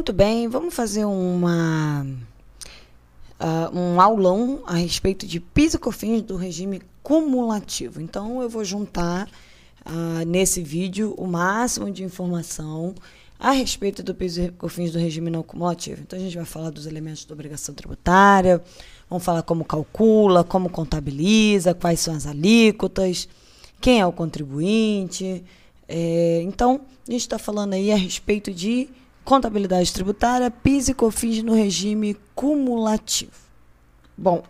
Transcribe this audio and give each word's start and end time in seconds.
Muito 0.00 0.14
bem, 0.14 0.48
vamos 0.48 0.72
fazer 0.72 1.04
uma 1.04 2.06
uh, 3.38 3.78
um 3.78 4.00
aulão 4.00 4.62
a 4.64 4.72
respeito 4.72 5.26
de 5.26 5.38
PIS 5.38 5.74
e 5.74 5.78
COFINS 5.78 6.22
do 6.22 6.36
regime 6.36 6.80
cumulativo. 7.02 8.00
Então, 8.00 8.40
eu 8.40 8.48
vou 8.48 8.64
juntar 8.64 9.28
uh, 9.84 10.24
nesse 10.26 10.62
vídeo 10.62 11.14
o 11.18 11.26
máximo 11.26 11.90
de 11.90 12.02
informação 12.02 12.94
a 13.38 13.50
respeito 13.50 14.02
do 14.02 14.14
PIS 14.14 14.38
e 14.38 14.48
COFINS 14.52 14.90
do 14.90 14.98
regime 14.98 15.28
não 15.28 15.42
cumulativo. 15.42 16.00
Então, 16.00 16.18
a 16.18 16.22
gente 16.22 16.34
vai 16.34 16.46
falar 16.46 16.70
dos 16.70 16.86
elementos 16.86 17.26
da 17.26 17.34
obrigação 17.34 17.74
tributária, 17.74 18.58
vamos 19.06 19.22
falar 19.22 19.42
como 19.42 19.66
calcula, 19.66 20.42
como 20.42 20.70
contabiliza, 20.70 21.74
quais 21.74 22.00
são 22.00 22.14
as 22.14 22.26
alíquotas, 22.26 23.28
quem 23.82 24.00
é 24.00 24.06
o 24.06 24.12
contribuinte. 24.12 25.44
É, 25.86 26.40
então, 26.40 26.80
a 27.06 27.12
gente 27.12 27.20
está 27.20 27.38
falando 27.38 27.74
aí 27.74 27.92
a 27.92 27.96
respeito 27.96 28.50
de 28.50 28.88
contabilidade 29.30 29.92
tributária, 29.92 30.50
PIS 30.50 30.88
e 30.88 30.94
COFINS 30.94 31.44
no 31.44 31.54
regime 31.54 32.16
cumulativo. 32.34 33.30
Bom, 34.18 34.42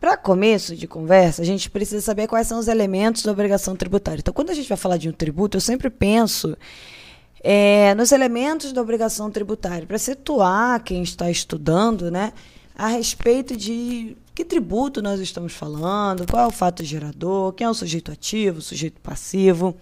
para 0.00 0.16
começo 0.16 0.74
de 0.74 0.88
conversa, 0.88 1.42
a 1.42 1.44
gente 1.44 1.68
precisa 1.68 2.00
saber 2.00 2.26
quais 2.26 2.46
são 2.46 2.58
os 2.58 2.68
elementos 2.68 3.22
da 3.22 3.30
obrigação 3.30 3.76
tributária. 3.76 4.20
Então, 4.20 4.32
quando 4.32 4.48
a 4.48 4.54
gente 4.54 4.66
vai 4.66 4.78
falar 4.78 4.96
de 4.96 5.10
um 5.10 5.12
tributo, 5.12 5.58
eu 5.58 5.60
sempre 5.60 5.90
penso 5.90 6.56
é, 7.42 7.94
nos 7.96 8.12
elementos 8.12 8.72
da 8.72 8.80
obrigação 8.80 9.30
tributária, 9.30 9.86
para 9.86 9.98
situar 9.98 10.82
quem 10.82 11.02
está 11.02 11.30
estudando 11.30 12.10
né, 12.10 12.32
a 12.74 12.86
respeito 12.86 13.54
de 13.54 14.16
que 14.34 14.42
tributo 14.42 15.02
nós 15.02 15.20
estamos 15.20 15.52
falando, 15.52 16.26
qual 16.26 16.44
é 16.44 16.46
o 16.46 16.50
fato 16.50 16.82
gerador, 16.82 17.52
quem 17.52 17.66
é 17.66 17.70
o 17.70 17.74
sujeito 17.74 18.10
ativo, 18.10 18.60
o 18.60 18.62
sujeito 18.62 19.02
passivo. 19.02 19.76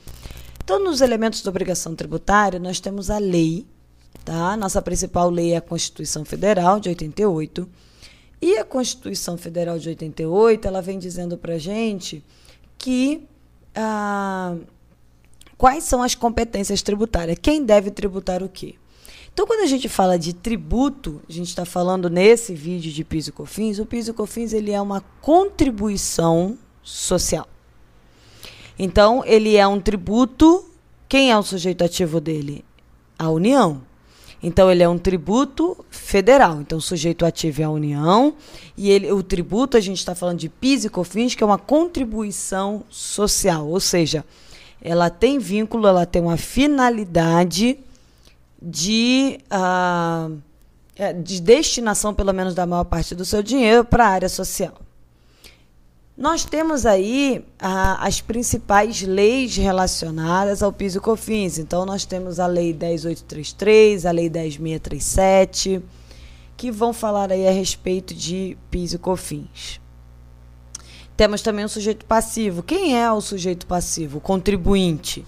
Então, 0.62 0.82
nos 0.82 1.00
elementos 1.00 1.42
da 1.42 1.50
obrigação 1.50 1.94
tributária, 1.94 2.58
nós 2.58 2.80
temos 2.80 3.10
a 3.10 3.18
lei, 3.18 3.66
tá? 4.24 4.56
Nossa 4.56 4.80
principal 4.80 5.28
lei 5.30 5.52
é 5.52 5.56
a 5.56 5.60
Constituição 5.60 6.24
Federal 6.24 6.78
de 6.78 6.88
88. 6.88 7.68
E 8.42 8.56
a 8.56 8.64
Constituição 8.64 9.36
Federal 9.36 9.78
de 9.78 9.88
88, 9.88 10.66
ela 10.66 10.80
vem 10.80 10.98
dizendo 10.98 11.36
para 11.36 11.58
gente 11.58 12.24
que 12.78 13.28
ah, 13.74 14.56
quais 15.58 15.84
são 15.84 16.02
as 16.02 16.14
competências 16.14 16.80
tributárias, 16.80 17.38
quem 17.40 17.64
deve 17.64 17.90
tributar 17.90 18.42
o 18.42 18.48
quê. 18.48 18.76
Então, 19.32 19.46
quando 19.46 19.60
a 19.60 19.66
gente 19.66 19.88
fala 19.88 20.18
de 20.18 20.32
tributo, 20.32 21.20
a 21.28 21.32
gente 21.32 21.48
está 21.48 21.64
falando 21.64 22.10
nesse 22.10 22.54
vídeo 22.54 22.90
de 22.90 23.04
PIS 23.04 23.28
e 23.28 23.32
COFINS, 23.32 23.78
o 23.78 23.86
PIS 23.86 24.08
e 24.08 24.12
COFINS 24.12 24.52
ele 24.52 24.70
é 24.70 24.80
uma 24.80 25.00
contribuição 25.20 26.58
social. 26.82 27.46
Então, 28.82 29.22
ele 29.26 29.56
é 29.56 29.68
um 29.68 29.78
tributo. 29.78 30.64
Quem 31.06 31.30
é 31.30 31.36
o 31.36 31.42
sujeito 31.42 31.84
ativo 31.84 32.18
dele? 32.18 32.64
A 33.18 33.28
União. 33.28 33.82
Então, 34.42 34.70
ele 34.70 34.82
é 34.82 34.88
um 34.88 34.96
tributo 34.96 35.84
federal. 35.90 36.62
Então, 36.62 36.78
o 36.78 36.80
sujeito 36.80 37.26
ativo 37.26 37.60
é 37.60 37.64
a 37.66 37.70
União. 37.70 38.32
E 38.78 38.90
ele, 38.90 39.12
o 39.12 39.22
tributo, 39.22 39.76
a 39.76 39.80
gente 39.80 39.98
está 39.98 40.14
falando 40.14 40.38
de 40.38 40.48
PIS 40.48 40.86
e 40.86 40.88
COFINS, 40.88 41.34
que 41.34 41.42
é 41.44 41.46
uma 41.46 41.58
contribuição 41.58 42.82
social. 42.88 43.68
Ou 43.68 43.80
seja, 43.80 44.24
ela 44.80 45.10
tem 45.10 45.38
vínculo, 45.38 45.86
ela 45.86 46.06
tem 46.06 46.22
uma 46.22 46.38
finalidade 46.38 47.78
de, 48.62 49.40
uh, 49.52 50.40
de 51.22 51.38
destinação, 51.42 52.14
pelo 52.14 52.32
menos 52.32 52.54
da 52.54 52.64
maior 52.64 52.84
parte 52.84 53.14
do 53.14 53.26
seu 53.26 53.42
dinheiro, 53.42 53.84
para 53.84 54.06
a 54.06 54.08
área 54.08 54.28
social. 54.30 54.72
Nós 56.20 56.44
temos 56.44 56.84
aí 56.84 57.42
as 57.58 58.20
principais 58.20 59.00
leis 59.00 59.56
relacionadas 59.56 60.62
ao 60.62 60.70
PIS 60.70 60.96
e 60.96 61.00
COFINS. 61.00 61.56
Então, 61.56 61.86
nós 61.86 62.04
temos 62.04 62.38
a 62.38 62.46
Lei 62.46 62.74
10833, 62.74 64.04
a 64.04 64.10
Lei 64.10 64.28
10637, 64.28 65.82
que 66.58 66.70
vão 66.70 66.92
falar 66.92 67.32
aí 67.32 67.48
a 67.48 67.50
respeito 67.50 68.12
de 68.12 68.54
PIS 68.70 68.92
e 68.92 68.98
COFINS. 68.98 69.80
Temos 71.16 71.40
também 71.40 71.64
o 71.64 71.70
sujeito 71.70 72.04
passivo. 72.04 72.62
Quem 72.62 72.98
é 72.98 73.10
o 73.10 73.22
sujeito 73.22 73.66
passivo? 73.66 74.18
O 74.18 74.20
contribuinte. 74.20 75.24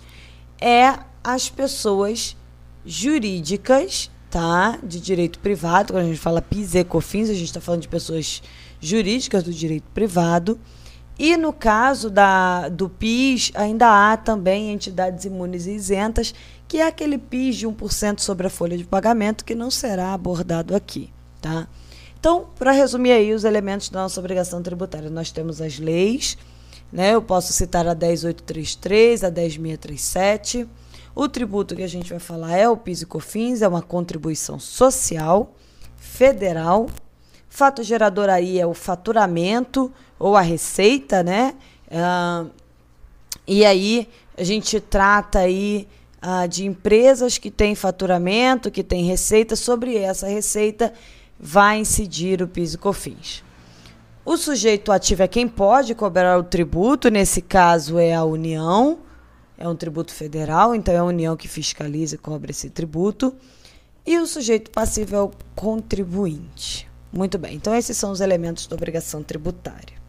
É 0.61 0.99
as 1.25 1.49
pessoas 1.49 2.37
jurídicas, 2.85 4.11
tá? 4.31 4.79
De 4.83 5.01
direito 5.01 5.39
privado. 5.39 5.95
Quando 5.95 6.05
a 6.05 6.09
gente 6.09 6.21
fala 6.21 6.43
PIS 6.43 6.75
e 6.75 6.85
COFINS, 6.85 7.31
a 7.31 7.33
gente 7.33 7.47
está 7.47 7.63
falando 7.63 7.81
de 7.81 7.89
pessoas 7.89 8.43
jurídicas 8.79 9.43
do 9.43 9.55
direito 9.55 9.87
privado 9.95 10.61
e 11.19 11.37
no 11.37 11.53
caso 11.53 12.11
da, 12.11 12.69
do 12.69 12.89
PIS, 12.89 13.53
ainda 13.55 14.13
há 14.13 14.17
também 14.17 14.73
entidades 14.73 15.25
imunes 15.25 15.67
e 15.67 15.73
isentas, 15.73 16.35
que 16.67 16.79
é 16.79 16.87
aquele 16.87 17.19
PIS 17.19 17.57
de 17.57 17.69
1% 17.69 18.21
sobre 18.21 18.47
a 18.47 18.51
folha 18.51 18.77
de 18.77 18.85
pagamento 18.85 19.45
que 19.45 19.55
não 19.55 19.71
será 19.71 20.15
abordado 20.15 20.75
aqui. 20.75 21.13
Tá? 21.41 21.69
Então, 22.19 22.47
para 22.59 22.73
resumir 22.73 23.13
aí 23.13 23.35
os 23.35 23.45
elementos 23.45 23.89
da 23.89 24.03
nossa 24.03 24.19
obrigação 24.19 24.63
tributária, 24.63 25.11
nós 25.11 25.31
temos 25.31 25.61
as 25.61 25.79
leis, 25.79 26.39
né? 26.91 27.15
eu 27.15 27.21
posso 27.21 27.53
citar 27.53 27.87
a 27.87 27.95
10833, 27.95 29.25
a 29.25 29.31
10637. 29.31 30.69
O 31.15 31.29
tributo 31.29 31.77
que 31.77 31.83
a 31.83 31.89
gente 31.89 32.09
vai 32.09 32.19
falar 32.19 32.57
é 32.57 32.69
o 32.69 32.77
PIS 32.77 33.03
e 33.03 33.07
COFINS, 33.07 33.61
é 33.61 33.69
uma 33.69 33.83
contribuição 33.83 34.59
social 34.59 35.55
federal. 35.97 36.89
Fato 37.51 37.83
gerador 37.83 38.31
aí 38.31 38.59
é 38.59 38.67
o 38.67 38.73
faturamento 38.73 39.93
ou 40.23 40.37
a 40.37 40.41
receita, 40.41 41.21
né? 41.21 41.53
Uh, 41.89 42.49
e 43.45 43.65
aí 43.65 44.09
a 44.39 44.45
gente 44.45 44.81
trata 44.81 45.41
aí 45.41 45.89
uh, 46.23 46.47
de 46.47 46.65
empresas 46.65 47.39
que 47.39 47.51
têm 47.51 47.75
faturamento, 47.75 48.71
que 48.71 48.85
têm 48.85 49.05
receita, 49.05 49.57
sobre 49.57 49.97
essa 49.97 50.29
receita 50.29 50.95
vai 51.41 51.81
incidir 51.81 52.41
o 52.41 52.47
PIS 52.47 52.75
e 52.75 52.79
COFINS. 52.79 53.43
O 54.25 54.37
sujeito 54.37 54.93
ativo 54.93 55.25
é 55.25 55.29
quem 55.29 55.49
pode 55.49 55.93
cobrar 55.93 56.39
o 56.39 56.45
tributo, 56.45 57.09
nesse 57.09 57.43
caso 57.43 57.99
é 57.99 58.15
a 58.15 58.23
União, 58.23 59.01
é 59.59 59.69
um 59.69 59.75
tributo 59.75 60.15
federal, 60.15 60.73
então 60.73 60.95
é 60.95 60.99
a 60.99 61.05
União 61.05 61.37
que 61.37 61.49
fiscaliza 61.49 62.15
e 62.15 62.19
cobra 62.19 62.53
esse 62.53 62.71
tributo. 62.71 63.35
E 64.07 64.17
o 64.19 64.27
sujeito 64.27 64.71
passivo 64.71 65.17
é 65.17 65.21
o 65.21 65.33
contribuinte. 65.57 66.89
Muito 67.13 67.37
bem, 67.39 67.57
então 67.57 67.75
esses 67.75 67.97
são 67.97 68.13
os 68.13 68.21
elementos 68.21 68.69
da 68.69 68.77
obrigação 68.77 69.25
tributária. 69.25 70.02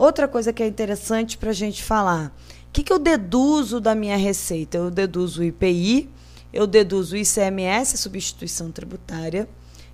Outra 0.00 0.26
coisa 0.26 0.50
que 0.50 0.62
é 0.62 0.66
interessante 0.66 1.36
para 1.36 1.50
a 1.50 1.52
gente 1.52 1.84
falar: 1.84 2.34
o 2.68 2.72
que, 2.72 2.82
que 2.82 2.90
eu 2.90 2.98
deduzo 2.98 3.78
da 3.78 3.94
minha 3.94 4.16
receita? 4.16 4.78
Eu 4.78 4.90
deduzo 4.90 5.42
o 5.42 5.44
IPI, 5.44 6.08
eu 6.50 6.66
deduzo 6.66 7.14
o 7.14 7.18
ICMS, 7.18 7.98
substituição 7.98 8.72
tributária, 8.72 9.46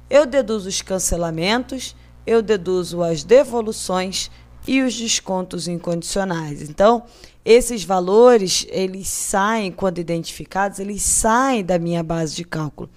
eu 0.09 0.25
deduzo 0.25 0.69
os 0.69 0.81
cancelamentos, 0.81 1.97
eu 2.25 2.41
deduzo 2.41 3.03
as 3.03 3.25
devoluções 3.25 4.31
e 4.65 4.81
os 4.81 4.94
descontos 4.94 5.67
incondicionais. 5.67 6.62
Então, 6.62 7.03
esses 7.44 7.83
valores, 7.83 8.65
eles 8.71 9.09
saem, 9.09 9.73
quando 9.73 9.99
identificados, 9.99 10.78
eles 10.78 11.03
saem 11.03 11.65
da 11.65 11.81
minha 11.81 12.05
base 12.05 12.37
de 12.37 12.44
cálculo. 12.44 12.88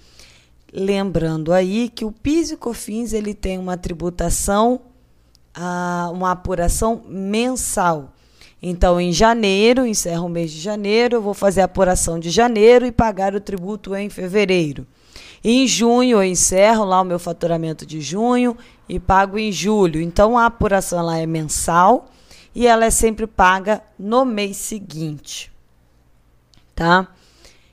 Lembrando 0.72 1.52
aí 1.52 1.88
que 1.88 2.04
o 2.04 2.12
PIS 2.12 2.52
e 2.52 2.56
COFINS 2.56 3.12
ele 3.12 3.34
tem 3.34 3.58
uma 3.58 3.76
tributação 3.76 4.82
a 5.54 6.10
uma 6.12 6.32
apuração 6.32 7.02
mensal. 7.08 8.12
Então, 8.62 9.00
em 9.00 9.12
janeiro, 9.12 9.86
encerra 9.86 10.20
o 10.20 10.28
mês 10.28 10.50
de 10.50 10.60
janeiro, 10.60 11.16
eu 11.16 11.22
vou 11.22 11.32
fazer 11.32 11.62
a 11.62 11.64
apuração 11.64 12.18
de 12.18 12.28
janeiro 12.28 12.86
e 12.86 12.92
pagar 12.92 13.34
o 13.34 13.40
tributo 13.40 13.94
em 13.94 14.10
fevereiro. 14.10 14.86
Em 15.42 15.66
junho, 15.66 16.18
eu 16.18 16.24
encerro 16.24 16.84
lá 16.84 17.00
o 17.00 17.04
meu 17.04 17.18
faturamento 17.18 17.86
de 17.86 18.00
junho 18.02 18.56
e 18.86 19.00
pago 19.00 19.38
em 19.38 19.50
julho. 19.50 20.00
Então, 20.00 20.36
a 20.36 20.46
apuração 20.46 21.02
lá 21.02 21.16
é 21.16 21.26
mensal 21.26 22.10
e 22.54 22.66
ela 22.66 22.84
é 22.84 22.90
sempre 22.90 23.26
paga 23.26 23.82
no 23.98 24.26
mês 24.26 24.58
seguinte. 24.58 25.50
Tá? 26.74 27.08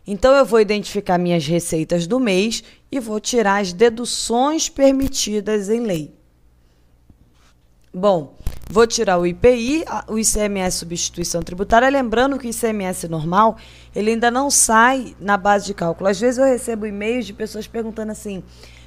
Então, 0.05 0.33
eu 0.33 0.45
vou 0.45 0.61
identificar 0.61 1.17
minhas 1.17 1.45
receitas 1.45 2.07
do 2.07 2.17
mês 2.17 2.63
e 2.89 2.97
vou 2.97 3.19
tirar 3.19 3.61
as 3.61 3.73
deduções 3.73 4.69
permitidas 4.69 5.69
em 5.69 5.81
lei. 5.81 6.16
Bom, 7.97 8.35
vou 8.69 8.85
tirar 8.85 9.17
o 9.17 9.25
IPI, 9.25 9.83
o 10.07 10.19
ICMS 10.19 10.77
substituição 10.77 11.41
tributária, 11.41 11.89
lembrando 11.89 12.37
que 12.37 12.45
o 12.45 12.49
ICMS 12.51 13.07
normal, 13.07 13.57
ele 13.95 14.11
ainda 14.11 14.29
não 14.29 14.51
sai 14.51 15.15
na 15.19 15.35
base 15.35 15.65
de 15.65 15.73
cálculo. 15.73 16.07
Às 16.07 16.19
vezes 16.19 16.37
eu 16.37 16.45
recebo 16.45 16.85
e-mails 16.85 17.25
de 17.25 17.33
pessoas 17.33 17.65
perguntando 17.65 18.11
assim: 18.11 18.43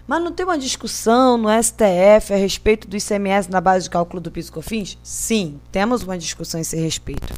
"Mas 0.06 0.22
não 0.22 0.30
tem 0.30 0.46
uma 0.46 0.56
discussão 0.56 1.36
no 1.36 1.48
STF 1.50 2.32
a 2.32 2.36
respeito 2.36 2.86
do 2.86 2.96
ICMS 2.96 3.50
na 3.50 3.60
base 3.60 3.86
de 3.86 3.90
cálculo 3.90 4.20
do 4.20 4.30
PIS/COFINS?" 4.30 4.96
Sim, 5.02 5.60
temos 5.72 6.04
uma 6.04 6.16
discussão 6.16 6.58
a 6.58 6.60
esse 6.60 6.76
respeito. 6.76 7.34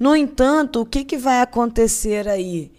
No 0.00 0.16
entanto, 0.16 0.80
o 0.80 0.86
que, 0.86 1.04
que 1.04 1.16
vai 1.16 1.40
acontecer 1.40 2.26
aí? 2.26 2.72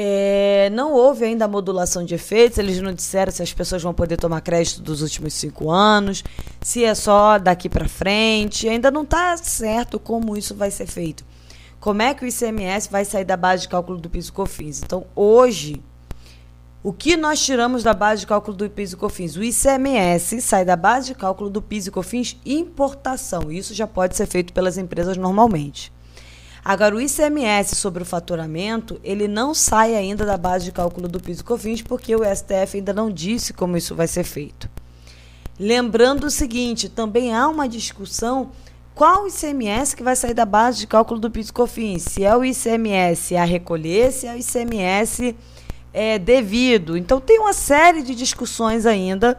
É, 0.00 0.70
não 0.74 0.92
houve 0.92 1.24
ainda 1.24 1.46
a 1.46 1.48
modulação 1.48 2.04
de 2.04 2.14
efeitos, 2.14 2.56
eles 2.56 2.80
não 2.80 2.92
disseram 2.92 3.32
se 3.32 3.42
as 3.42 3.52
pessoas 3.52 3.82
vão 3.82 3.92
poder 3.92 4.16
tomar 4.16 4.40
crédito 4.42 4.80
dos 4.80 5.02
últimos 5.02 5.34
cinco 5.34 5.72
anos, 5.72 6.22
se 6.60 6.84
é 6.84 6.94
só 6.94 7.36
daqui 7.36 7.68
para 7.68 7.88
frente, 7.88 8.68
ainda 8.68 8.92
não 8.92 9.02
está 9.02 9.36
certo 9.38 9.98
como 9.98 10.36
isso 10.36 10.54
vai 10.54 10.70
ser 10.70 10.86
feito. 10.86 11.24
Como 11.80 12.00
é 12.00 12.14
que 12.14 12.24
o 12.24 12.28
ICMS 12.28 12.88
vai 12.88 13.04
sair 13.04 13.24
da 13.24 13.36
base 13.36 13.62
de 13.62 13.68
cálculo 13.70 13.98
do 13.98 14.08
PIS 14.08 14.28
e 14.28 14.32
COFINS? 14.32 14.82
Então, 14.84 15.04
hoje, 15.16 15.82
O 16.80 16.92
que 16.92 17.16
nós 17.16 17.44
tiramos 17.44 17.82
da 17.82 17.92
base 17.92 18.20
de 18.20 18.26
cálculo 18.28 18.56
do 18.56 18.70
PIS 18.70 18.92
e 18.92 18.96
COFINS? 18.96 19.36
O 19.36 19.42
ICMS 19.42 20.40
sai 20.40 20.64
da 20.64 20.76
base 20.76 21.08
de 21.08 21.14
cálculo 21.16 21.50
do 21.50 21.60
PIS 21.60 21.88
e 21.88 21.90
COFINS 21.90 22.36
importação. 22.46 23.50
Isso 23.50 23.74
já 23.74 23.86
pode 23.86 24.16
ser 24.16 24.26
feito 24.26 24.52
pelas 24.52 24.78
empresas 24.78 25.16
normalmente. 25.16 25.92
Agora, 26.68 26.94
o 26.94 27.00
ICMS 27.00 27.76
sobre 27.76 28.02
o 28.02 28.04
faturamento, 28.04 29.00
ele 29.02 29.26
não 29.26 29.54
sai 29.54 29.94
ainda 29.94 30.26
da 30.26 30.36
base 30.36 30.66
de 30.66 30.70
cálculo 30.70 31.08
do 31.08 31.18
PIS 31.18 31.40
e 31.40 31.44
COFINS, 31.44 31.80
porque 31.80 32.14
o 32.14 32.22
STF 32.22 32.76
ainda 32.76 32.92
não 32.92 33.10
disse 33.10 33.54
como 33.54 33.74
isso 33.74 33.94
vai 33.94 34.06
ser 34.06 34.22
feito. 34.22 34.68
Lembrando 35.58 36.24
o 36.24 36.30
seguinte, 36.30 36.86
também 36.86 37.34
há 37.34 37.48
uma 37.48 37.66
discussão 37.66 38.50
qual 38.94 39.24
o 39.24 39.28
ICMS 39.28 39.96
que 39.96 40.02
vai 40.02 40.14
sair 40.14 40.34
da 40.34 40.44
base 40.44 40.80
de 40.80 40.86
cálculo 40.86 41.18
do 41.18 41.30
PIS 41.30 41.48
e 41.48 41.52
COFINS, 41.54 42.02
se 42.02 42.22
é 42.22 42.36
o 42.36 42.44
ICMS 42.44 43.34
a 43.34 43.44
recolher, 43.44 44.12
se 44.12 44.26
é 44.26 44.34
o 44.34 44.36
ICMS 44.36 45.34
é, 45.90 46.18
devido. 46.18 46.98
Então, 46.98 47.18
tem 47.18 47.38
uma 47.38 47.54
série 47.54 48.02
de 48.02 48.14
discussões 48.14 48.84
ainda 48.84 49.38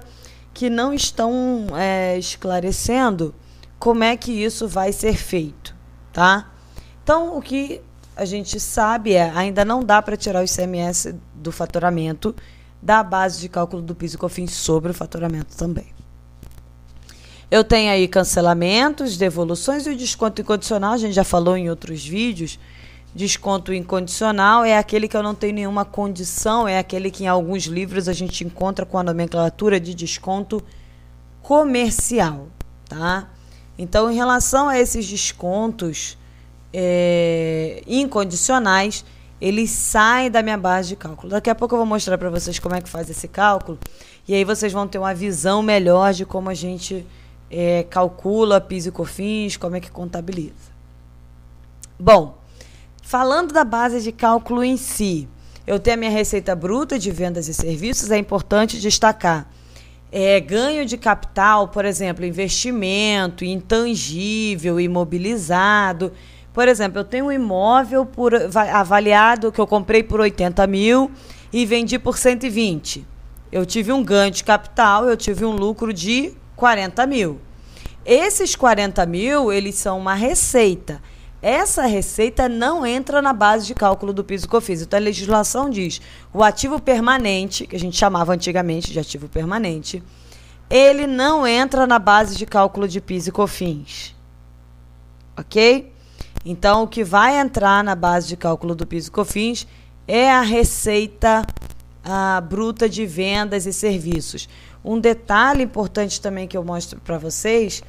que 0.52 0.68
não 0.68 0.92
estão 0.92 1.68
é, 1.78 2.18
esclarecendo 2.18 3.36
como 3.78 4.04
é 4.04 4.18
que 4.18 4.32
isso 4.32 4.68
vai 4.68 4.92
ser 4.92 5.16
feito, 5.16 5.76
tá? 6.12 6.54
Então, 7.10 7.36
o 7.36 7.42
que 7.42 7.82
a 8.16 8.24
gente 8.24 8.60
sabe 8.60 9.14
é 9.14 9.32
ainda 9.32 9.66
não 9.66 9.84
dá 9.84 10.00
para 10.00 10.16
tirar 10.16 10.42
o 10.42 10.46
ICMS 10.46 11.16
do 11.34 11.52
faturamento 11.52 12.36
da 12.80 13.02
base 13.02 13.42
de 13.42 13.50
cálculo 13.50 13.82
do 13.82 13.96
PIS 13.96 14.14
e 14.14 14.18
COFINS 14.20 14.52
sobre 14.52 14.92
o 14.92 14.94
faturamento 14.94 15.58
também. 15.58 15.88
Eu 17.50 17.64
tenho 17.64 17.92
aí 17.92 18.08
cancelamentos, 18.08 19.18
devoluções 19.18 19.88
e 19.88 19.90
o 19.90 19.98
desconto 19.98 20.40
incondicional, 20.40 20.94
a 20.94 20.98
gente 20.98 21.14
já 21.14 21.24
falou 21.24 21.58
em 21.58 21.68
outros 21.68 22.06
vídeos, 22.06 22.60
Desconto 23.16 23.74
incondicional 23.74 24.64
é 24.64 24.78
aquele 24.78 25.08
que 25.08 25.18
eu 25.18 25.24
não 25.24 25.34
tenho 25.34 25.56
nenhuma 25.56 25.84
condição, 25.84 26.68
é 26.68 26.78
aquele 26.78 27.10
que 27.10 27.24
em 27.24 27.28
alguns 27.28 27.64
livros 27.64 28.08
a 28.08 28.14
gente 28.14 28.44
encontra 28.44 28.86
com 28.86 29.00
a 29.00 29.04
nomenclatura 29.04 29.80
de 29.80 29.96
desconto 29.96 30.64
comercial, 31.42 32.50
tá? 32.88 33.28
Então, 33.80 34.12
em 34.12 34.16
relação 34.16 34.70
a 34.70 34.78
esses 34.78 35.08
descontos 35.08 36.19
é, 36.74 37.82
incondicionais, 37.88 39.06
eles 39.40 39.70
saem 39.70 40.30
da 40.30 40.42
minha 40.42 40.58
base 40.58 40.90
de 40.90 40.96
cálculo. 40.96 41.30
Daqui 41.30 41.50
a 41.50 41.56
pouco 41.56 41.76
eu 41.76 41.78
vou 41.80 41.86
mostrar 41.86 42.18
para 42.18 42.30
vocês 42.30 42.60
como 42.60 42.76
é 42.76 42.82
que 42.82 42.90
faz 42.90 43.10
esse 43.10 43.28
cálculo 43.28 43.80
e 44.28 44.34
aí 44.34 44.44
vocês 44.44 44.72
vão 44.74 44.88
ter 44.88 44.98
uma 44.98 45.14
visão 45.14 45.62
melhor 45.62 46.14
de 46.14 46.26
como 46.26 46.50
a 46.50 46.54
gente 46.54 47.06
é, 47.50 47.84
calcula 47.84 48.60
PIS 48.60 48.88
e 48.88 48.92
COFINS, 48.92 49.58
como 49.58 49.76
é 49.76 49.80
que 49.80 49.90
contabiliza. 49.90 50.70
Bom, 51.98 52.40
Falando 53.10 53.52
da 53.52 53.64
base 53.64 54.04
de 54.04 54.12
cálculo 54.12 54.64
em 54.64 54.78
si, 54.78 55.28
eu 55.66 55.80
tenho 55.80 55.96
a 55.96 55.98
minha 55.98 56.12
receita 56.12 56.56
bruta 56.56 57.00
de 57.00 57.10
vendas 57.10 57.48
e 57.48 57.56
serviços, 57.56 58.12
é 58.12 58.20
importante 58.20 58.80
destacar. 58.80 59.52
É, 60.12 60.40
ganho 60.40 60.86
de 60.86 60.96
capital, 60.96 61.70
por 61.70 61.86
exemplo, 61.86 62.24
investimento, 62.24 63.44
intangível, 63.44 64.80
imobilizado. 64.80 66.14
Por 66.54 66.68
exemplo, 66.68 67.00
eu 67.00 67.04
tenho 67.04 67.26
um 67.26 67.32
imóvel 67.32 68.06
por, 68.06 68.34
avaliado 68.74 69.52
que 69.52 69.60
eu 69.60 69.68
comprei 69.68 70.04
por 70.04 70.20
80 70.20 70.66
mil 70.68 71.12
e 71.54 71.66
vendi 71.66 71.98
por 72.00 72.18
120. 72.18 73.06
Eu 73.52 73.66
tive 73.66 73.92
um 73.92 74.04
ganho 74.04 74.32
de 74.32 74.44
capital, 74.44 75.08
eu 75.10 75.18
tive 75.18 75.46
um 75.46 75.52
lucro 75.52 75.94
de 75.94 76.34
40 76.56 77.06
mil. 77.08 77.40
Esses 78.06 78.56
40 78.56 79.06
mil, 79.06 79.52
eles 79.52 79.76
são 79.76 79.98
uma 79.98 80.14
receita. 80.14 81.02
Essa 81.42 81.86
receita 81.86 82.50
não 82.50 82.86
entra 82.86 83.22
na 83.22 83.32
base 83.32 83.66
de 83.66 83.74
cálculo 83.74 84.12
do 84.12 84.24
PIS 84.24 84.44
e 84.44 84.48
COFINS. 84.48 84.82
Então, 84.82 85.00
a 85.00 85.02
legislação 85.02 85.70
diz 85.70 86.02
o 86.34 86.44
ativo 86.44 86.82
permanente, 86.82 87.66
que 87.66 87.76
a 87.76 87.80
gente 87.80 87.96
chamava 87.96 88.34
antigamente 88.34 88.92
de 88.92 89.00
ativo 89.00 89.30
permanente, 89.30 90.04
ele 90.70 91.08
não 91.08 91.48
entra 91.48 91.88
na 91.88 91.98
base 91.98 92.36
de 92.36 92.46
cálculo 92.46 92.88
de 92.88 93.00
PIS 93.00 93.28
e 93.28 93.32
COFINS. 93.32 94.16
Ok? 95.38 95.94
Então, 96.52 96.82
o 96.82 96.88
que 96.88 97.04
vai 97.04 97.38
entrar 97.38 97.84
na 97.84 97.94
base 97.94 98.28
de 98.28 98.36
cálculo 98.36 98.74
do 98.74 98.88
PIS 98.88 99.06
e 99.06 99.12
COFINS 99.12 99.68
é 100.08 100.32
a 100.32 100.42
receita 100.42 101.46
a, 102.04 102.42
bruta 102.42 102.90
de 102.90 103.06
vendas 103.06 103.68
e 103.68 103.72
serviços. 103.72 104.50
Um 104.84 105.00
detalhe 105.00 105.64
importante 105.64 106.20
também 106.20 106.48
que 106.48 106.58
eu 106.58 106.64
mostro 106.64 107.00
para 107.02 107.20
vocês 107.20 107.84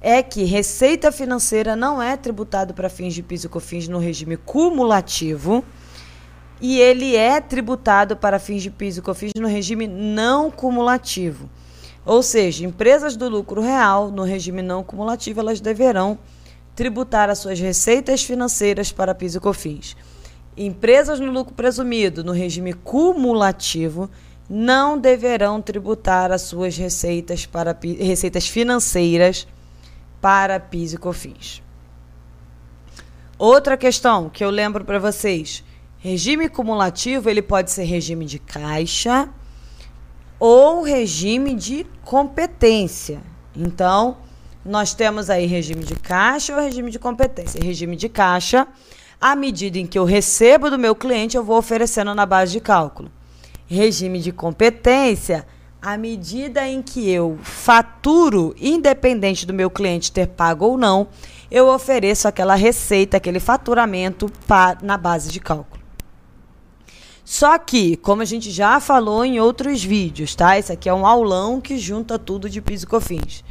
é 0.00 0.22
que 0.22 0.44
receita 0.44 1.12
financeira 1.12 1.76
não 1.76 2.02
é 2.02 2.16
tributado 2.16 2.72
para 2.72 2.88
fins 2.88 3.12
de 3.12 3.22
PIS 3.22 3.44
e 3.44 3.48
COFINS 3.50 3.86
no 3.86 3.98
regime 3.98 4.38
cumulativo 4.38 5.62
e 6.58 6.80
ele 6.80 7.14
é 7.14 7.38
tributado 7.38 8.16
para 8.16 8.38
fins 8.38 8.62
de 8.62 8.70
PIS 8.70 8.96
e 8.96 9.02
COFINS 9.02 9.32
no 9.36 9.46
regime 9.46 9.86
não 9.86 10.50
cumulativo. 10.50 11.50
Ou 12.02 12.22
seja, 12.22 12.64
empresas 12.64 13.14
do 13.14 13.28
lucro 13.28 13.60
real 13.60 14.10
no 14.10 14.22
regime 14.22 14.62
não 14.62 14.82
cumulativo, 14.82 15.40
elas 15.40 15.60
deverão 15.60 16.18
tributar 16.76 17.30
as 17.30 17.38
suas 17.38 17.58
receitas 17.58 18.22
financeiras 18.22 18.92
para 18.92 19.14
PIS 19.14 19.34
e 19.34 19.40
COFINS. 19.40 19.96
Empresas 20.56 21.18
no 21.18 21.32
lucro 21.32 21.54
presumido 21.54 22.22
no 22.22 22.32
regime 22.32 22.74
cumulativo 22.74 24.10
não 24.48 24.98
deverão 24.98 25.60
tributar 25.60 26.30
as 26.30 26.42
suas 26.42 26.76
receitas 26.76 27.46
para 27.46 27.76
receitas 27.98 28.46
financeiras 28.46 29.48
para 30.20 30.60
PIS 30.60 30.92
e 30.92 30.98
COFINS. 30.98 31.62
Outra 33.38 33.76
questão 33.76 34.28
que 34.28 34.44
eu 34.44 34.50
lembro 34.50 34.84
para 34.84 34.98
vocês, 34.98 35.64
regime 35.98 36.48
cumulativo, 36.48 37.28
ele 37.28 37.42
pode 37.42 37.70
ser 37.70 37.84
regime 37.84 38.26
de 38.26 38.38
caixa 38.38 39.28
ou 40.38 40.82
regime 40.82 41.54
de 41.54 41.86
competência. 42.04 43.20
Então, 43.54 44.18
nós 44.66 44.92
temos 44.94 45.30
aí 45.30 45.46
regime 45.46 45.84
de 45.84 45.94
caixa 45.94 46.54
ou 46.54 46.60
regime 46.60 46.90
de 46.90 46.98
competência. 46.98 47.60
Regime 47.62 47.96
de 47.96 48.08
caixa, 48.08 48.66
à 49.20 49.34
medida 49.36 49.78
em 49.78 49.86
que 49.86 49.98
eu 49.98 50.04
recebo 50.04 50.70
do 50.70 50.78
meu 50.78 50.94
cliente, 50.94 51.36
eu 51.36 51.44
vou 51.44 51.56
oferecendo 51.56 52.14
na 52.14 52.26
base 52.26 52.52
de 52.52 52.60
cálculo. 52.60 53.10
Regime 53.66 54.20
de 54.20 54.32
competência, 54.32 55.46
à 55.80 55.96
medida 55.96 56.66
em 56.66 56.82
que 56.82 57.08
eu 57.08 57.38
faturo, 57.42 58.54
independente 58.60 59.46
do 59.46 59.54
meu 59.54 59.70
cliente 59.70 60.12
ter 60.12 60.26
pago 60.26 60.66
ou 60.66 60.76
não, 60.76 61.08
eu 61.50 61.68
ofereço 61.68 62.26
aquela 62.26 62.54
receita, 62.54 63.16
aquele 63.16 63.40
faturamento 63.40 64.30
para, 64.46 64.78
na 64.82 64.96
base 64.96 65.30
de 65.30 65.40
cálculo. 65.40 65.80
Só 67.24 67.58
que, 67.58 67.96
como 67.96 68.22
a 68.22 68.24
gente 68.24 68.52
já 68.52 68.78
falou 68.78 69.24
em 69.24 69.40
outros 69.40 69.82
vídeos, 69.82 70.34
tá? 70.36 70.58
Isso 70.58 70.72
aqui 70.72 70.88
é 70.88 70.94
um 70.94 71.04
aulão 71.04 71.60
que 71.60 71.76
junta 71.76 72.18
tudo 72.18 72.48
de 72.48 72.60
PIS 72.60 72.84
e 72.84 72.86
COFINS. 72.86 73.44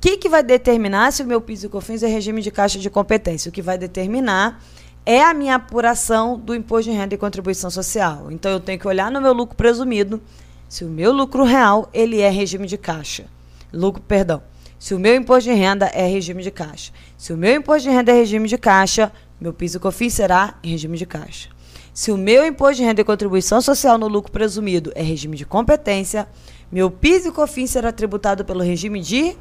Que, 0.00 0.16
que 0.16 0.28
vai 0.28 0.42
determinar 0.42 1.12
se 1.12 1.22
o 1.22 1.26
meu 1.26 1.40
PIS 1.40 1.64
e 1.64 1.68
COFINS 1.68 2.02
é 2.02 2.06
regime 2.06 2.42
de 2.42 2.50
caixa 2.50 2.78
de 2.78 2.90
competência? 2.90 3.48
O 3.48 3.52
que 3.52 3.62
vai 3.62 3.78
determinar 3.78 4.62
é 5.04 5.22
a 5.22 5.32
minha 5.32 5.54
apuração 5.54 6.38
do 6.38 6.54
imposto 6.54 6.90
de 6.90 6.96
renda 6.96 7.14
e 7.14 7.18
contribuição 7.18 7.70
social. 7.70 8.30
Então, 8.30 8.50
eu 8.50 8.60
tenho 8.60 8.78
que 8.78 8.88
olhar 8.88 9.10
no 9.10 9.20
meu 9.20 9.32
lucro 9.32 9.56
presumido 9.56 10.20
se 10.68 10.84
o 10.84 10.88
meu 10.88 11.12
lucro 11.12 11.44
real 11.44 11.88
ele 11.94 12.20
é 12.20 12.28
regime 12.28 12.66
de 12.66 12.76
caixa, 12.76 13.26
lucro, 13.72 14.02
perdão. 14.02 14.42
Se 14.78 14.94
o 14.94 14.98
meu 14.98 15.14
imposto 15.14 15.48
de 15.48 15.56
renda 15.56 15.86
é 15.86 16.06
regime 16.06 16.42
de 16.42 16.50
caixa. 16.50 16.92
Se 17.16 17.32
o 17.32 17.36
meu 17.36 17.54
imposto 17.54 17.88
de 17.88 17.94
renda 17.94 18.12
é 18.12 18.14
regime 18.14 18.48
de 18.48 18.58
caixa, 18.58 19.10
meu 19.40 19.52
PIS 19.52 19.76
e 19.76 19.78
COFINS 19.78 20.12
será 20.12 20.58
regime 20.62 20.98
de 20.98 21.06
caixa. 21.06 21.48
Se 21.94 22.12
o 22.12 22.16
meu 22.16 22.46
imposto 22.46 22.76
de 22.76 22.82
renda 22.82 23.00
e 23.00 23.04
contribuição 23.04 23.60
social 23.62 23.96
no 23.96 24.06
lucro 24.06 24.30
presumido 24.30 24.92
é 24.94 25.02
regime 25.02 25.36
de 25.36 25.46
competência, 25.46 26.28
meu 26.70 26.90
PIS 26.90 27.24
e 27.24 27.32
COFINS 27.32 27.70
será 27.70 27.90
tributado 27.90 28.44
pelo 28.44 28.60
regime 28.60 29.00
de 29.00 29.34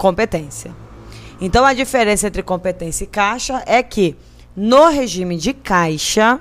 competência. 0.00 0.74
Então 1.38 1.62
a 1.62 1.74
diferença 1.74 2.26
entre 2.26 2.42
competência 2.42 3.04
e 3.04 3.06
caixa 3.06 3.62
é 3.66 3.82
que 3.82 4.16
no 4.56 4.88
regime 4.88 5.36
de 5.36 5.52
caixa 5.52 6.40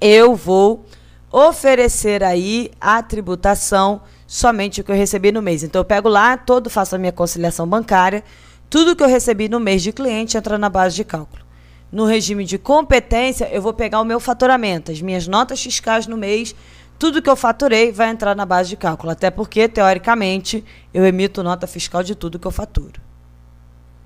eu 0.00 0.34
vou 0.34 0.84
oferecer 1.30 2.24
aí 2.24 2.72
a 2.80 3.00
tributação 3.00 4.02
somente 4.26 4.80
o 4.80 4.84
que 4.84 4.90
eu 4.90 4.96
recebi 4.96 5.30
no 5.30 5.40
mês. 5.40 5.62
Então 5.62 5.78
eu 5.78 5.84
pego 5.84 6.08
lá, 6.08 6.36
todo 6.36 6.68
faço 6.68 6.96
a 6.96 6.98
minha 6.98 7.12
conciliação 7.12 7.64
bancária, 7.64 8.24
tudo 8.68 8.96
que 8.96 9.04
eu 9.04 9.08
recebi 9.08 9.48
no 9.48 9.60
mês 9.60 9.80
de 9.80 9.92
cliente 9.92 10.36
entra 10.36 10.58
na 10.58 10.68
base 10.68 10.96
de 10.96 11.04
cálculo. 11.04 11.44
No 11.92 12.06
regime 12.06 12.44
de 12.44 12.58
competência, 12.58 13.48
eu 13.52 13.62
vou 13.62 13.72
pegar 13.72 14.00
o 14.00 14.04
meu 14.04 14.18
faturamento, 14.18 14.90
as 14.90 15.00
minhas 15.00 15.28
notas 15.28 15.62
fiscais 15.62 16.08
no 16.08 16.16
mês, 16.16 16.56
tudo 17.00 17.22
que 17.22 17.30
eu 17.30 17.34
faturei 17.34 17.90
vai 17.90 18.10
entrar 18.10 18.36
na 18.36 18.44
base 18.44 18.68
de 18.68 18.76
cálculo, 18.76 19.10
até 19.10 19.30
porque 19.30 19.66
teoricamente 19.66 20.62
eu 20.92 21.02
emito 21.06 21.42
nota 21.42 21.66
fiscal 21.66 22.02
de 22.02 22.14
tudo 22.14 22.38
que 22.38 22.46
eu 22.46 22.50
faturo. 22.50 23.00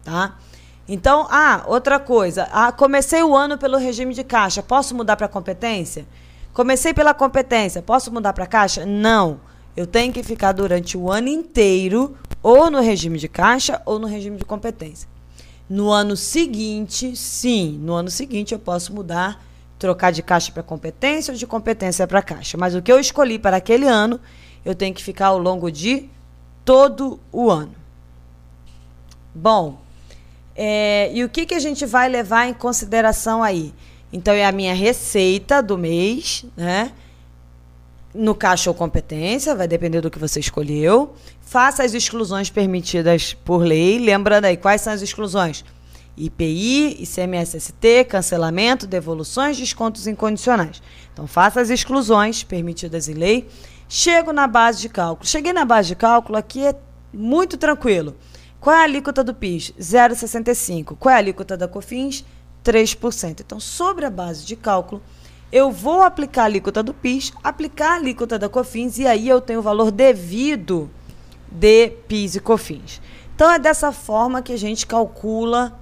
Tá? 0.04 0.38
Então, 0.86 1.26
ah, 1.28 1.64
outra 1.66 1.98
coisa, 1.98 2.48
ah, 2.52 2.70
comecei 2.70 3.20
o 3.20 3.34
ano 3.34 3.58
pelo 3.58 3.78
regime 3.78 4.14
de 4.14 4.22
caixa, 4.22 4.62
posso 4.62 4.94
mudar 4.94 5.16
para 5.16 5.26
competência? 5.26 6.06
Comecei 6.52 6.94
pela 6.94 7.12
competência, 7.12 7.82
posso 7.82 8.12
mudar 8.12 8.32
para 8.32 8.46
caixa? 8.46 8.86
Não. 8.86 9.40
Eu 9.76 9.88
tenho 9.88 10.12
que 10.12 10.22
ficar 10.22 10.52
durante 10.52 10.96
o 10.96 11.10
ano 11.10 11.26
inteiro 11.26 12.16
ou 12.40 12.70
no 12.70 12.80
regime 12.80 13.18
de 13.18 13.26
caixa 13.26 13.82
ou 13.84 13.98
no 13.98 14.06
regime 14.06 14.36
de 14.36 14.44
competência. 14.44 15.08
No 15.68 15.90
ano 15.90 16.16
seguinte, 16.16 17.16
sim, 17.16 17.76
no 17.82 17.94
ano 17.94 18.08
seguinte 18.08 18.54
eu 18.54 18.58
posso 18.60 18.94
mudar, 18.94 19.44
trocar 19.84 20.10
de 20.10 20.22
caixa 20.22 20.50
para 20.50 20.62
competência 20.62 21.30
ou 21.30 21.36
de 21.36 21.46
competência 21.46 22.06
para 22.06 22.22
caixa. 22.22 22.56
Mas 22.56 22.74
o 22.74 22.80
que 22.80 22.90
eu 22.90 22.98
escolhi 22.98 23.38
para 23.38 23.58
aquele 23.58 23.86
ano, 23.86 24.18
eu 24.64 24.74
tenho 24.74 24.94
que 24.94 25.04
ficar 25.04 25.26
ao 25.26 25.38
longo 25.38 25.70
de 25.70 26.08
todo 26.64 27.20
o 27.30 27.50
ano. 27.50 27.74
Bom, 29.34 29.78
é, 30.56 31.10
e 31.12 31.22
o 31.22 31.28
que, 31.28 31.44
que 31.44 31.54
a 31.54 31.58
gente 31.58 31.84
vai 31.84 32.08
levar 32.08 32.48
em 32.48 32.54
consideração 32.54 33.42
aí? 33.42 33.74
Então, 34.10 34.32
é 34.32 34.46
a 34.46 34.52
minha 34.52 34.72
receita 34.72 35.62
do 35.62 35.76
mês, 35.76 36.46
né? 36.56 36.90
No 38.14 38.34
caixa 38.34 38.70
ou 38.70 38.74
competência, 38.74 39.54
vai 39.54 39.68
depender 39.68 40.00
do 40.00 40.10
que 40.10 40.18
você 40.18 40.40
escolheu. 40.40 41.14
Faça 41.42 41.82
as 41.82 41.92
exclusões 41.92 42.48
permitidas 42.48 43.34
por 43.34 43.58
lei. 43.58 43.98
Lembrando 43.98 44.46
aí, 44.46 44.56
quais 44.56 44.80
são 44.80 44.94
as 44.94 45.02
exclusões? 45.02 45.62
IPI, 46.16 47.02
ICMS-ST, 47.02 48.04
cancelamento, 48.08 48.86
devoluções, 48.86 49.56
descontos 49.56 50.06
incondicionais. 50.06 50.82
Então, 51.12 51.26
faça 51.26 51.60
as 51.60 51.70
exclusões 51.70 52.42
permitidas 52.42 53.08
em 53.08 53.14
lei. 53.14 53.48
Chego 53.88 54.32
na 54.32 54.46
base 54.46 54.80
de 54.80 54.88
cálculo. 54.88 55.28
Cheguei 55.28 55.52
na 55.52 55.64
base 55.64 55.88
de 55.88 55.96
cálculo, 55.96 56.38
aqui 56.38 56.64
é 56.64 56.74
muito 57.12 57.56
tranquilo. 57.56 58.16
Qual 58.60 58.74
é 58.74 58.80
a 58.80 58.84
alíquota 58.84 59.22
do 59.22 59.34
PIS? 59.34 59.74
0,65. 59.78 60.96
Qual 60.98 61.12
é 61.12 61.16
a 61.16 61.18
alíquota 61.18 61.56
da 61.56 61.68
COFINS? 61.68 62.24
3%. 62.64 63.40
Então, 63.40 63.60
sobre 63.60 64.06
a 64.06 64.10
base 64.10 64.46
de 64.46 64.56
cálculo, 64.56 65.02
eu 65.52 65.70
vou 65.70 66.02
aplicar 66.02 66.42
a 66.42 66.46
alíquota 66.46 66.82
do 66.82 66.94
PIS, 66.94 67.32
aplicar 67.42 67.92
a 67.92 67.94
alíquota 67.96 68.38
da 68.38 68.48
COFINS 68.48 68.98
e 68.98 69.06
aí 69.06 69.28
eu 69.28 69.40
tenho 69.40 69.58
o 69.58 69.62
valor 69.62 69.90
devido 69.90 70.90
de 71.50 71.90
PIS 72.08 72.36
e 72.36 72.40
COFINS. 72.40 73.02
Então, 73.34 73.50
é 73.50 73.58
dessa 73.58 73.92
forma 73.92 74.40
que 74.40 74.52
a 74.52 74.58
gente 74.58 74.86
calcula 74.86 75.78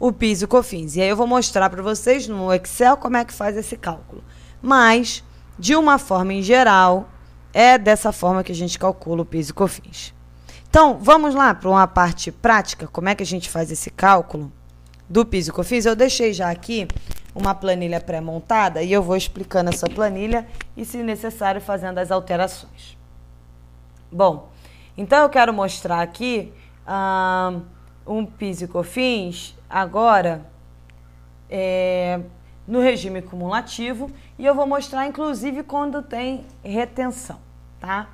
o 0.00 0.10
PIS 0.10 0.40
e 0.40 0.46
COFINS. 0.46 0.96
E 0.96 1.02
aí 1.02 1.08
eu 1.10 1.16
vou 1.16 1.26
mostrar 1.26 1.68
para 1.68 1.82
vocês 1.82 2.26
no 2.26 2.52
Excel 2.54 2.96
como 2.96 3.18
é 3.18 3.24
que 3.24 3.34
faz 3.34 3.54
esse 3.54 3.76
cálculo. 3.76 4.24
Mas, 4.62 5.22
de 5.58 5.76
uma 5.76 5.98
forma 5.98 6.32
em 6.32 6.42
geral, 6.42 7.10
é 7.52 7.76
dessa 7.76 8.10
forma 8.10 8.42
que 8.42 8.50
a 8.50 8.54
gente 8.54 8.78
calcula 8.78 9.20
o 9.20 9.26
PIS 9.26 9.50
e 9.50 9.52
COFINS. 9.52 10.14
Então, 10.70 10.98
vamos 10.98 11.34
lá 11.34 11.52
para 11.52 11.68
uma 11.68 11.86
parte 11.86 12.32
prática, 12.32 12.86
como 12.86 13.10
é 13.10 13.14
que 13.14 13.22
a 13.22 13.26
gente 13.26 13.50
faz 13.50 13.70
esse 13.70 13.90
cálculo 13.90 14.50
do 15.06 15.26
PIS 15.26 15.48
e 15.48 15.52
COFINS. 15.52 15.84
Eu 15.84 15.94
deixei 15.94 16.32
já 16.32 16.50
aqui 16.50 16.88
uma 17.34 17.54
planilha 17.54 18.00
pré-montada 18.00 18.82
e 18.82 18.90
eu 18.90 19.02
vou 19.02 19.16
explicando 19.16 19.68
essa 19.68 19.86
planilha 19.86 20.46
e, 20.74 20.84
se 20.84 21.02
necessário, 21.02 21.60
fazendo 21.60 21.98
as 21.98 22.10
alterações. 22.10 22.96
Bom, 24.10 24.50
então 24.96 25.22
eu 25.22 25.28
quero 25.28 25.52
mostrar 25.52 26.00
aqui 26.00 26.52
um 28.06 28.24
PIS 28.24 28.62
e 28.62 28.66
COFINS 28.66 29.59
agora 29.70 30.44
é, 31.48 32.20
no 32.66 32.80
regime 32.80 33.22
cumulativo 33.22 34.10
e 34.36 34.44
eu 34.44 34.54
vou 34.54 34.66
mostrar 34.66 35.06
inclusive 35.06 35.62
quando 35.62 36.02
tem 36.02 36.44
retenção, 36.62 37.38
tá? 37.80 38.10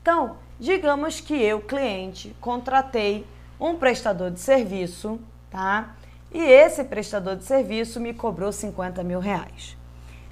Então, 0.00 0.36
digamos 0.58 1.20
que 1.20 1.34
eu, 1.34 1.60
cliente, 1.60 2.34
contratei 2.40 3.26
um 3.60 3.76
prestador 3.76 4.30
de 4.30 4.40
serviço, 4.40 5.20
tá? 5.50 5.94
E 6.32 6.40
esse 6.40 6.82
prestador 6.84 7.36
de 7.36 7.44
serviço 7.44 8.00
me 8.00 8.12
cobrou 8.12 8.50
50 8.50 9.02
mil 9.04 9.20
reais. 9.20 9.76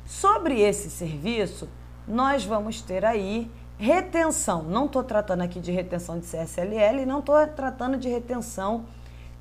Sobre 0.04 0.60
esse 0.60 0.90
serviço, 0.90 1.68
nós 2.06 2.44
vamos 2.44 2.82
ter 2.82 3.04
aí 3.04 3.50
retenção. 3.78 4.62
Não 4.64 4.86
estou 4.86 5.04
tratando 5.04 5.42
aqui 5.42 5.60
de 5.60 5.70
retenção 5.70 6.18
de 6.18 6.26
CSLL, 6.26 7.06
não 7.06 7.20
estou 7.20 7.46
tratando 7.46 7.96
de 7.96 8.08
retenção 8.08 8.84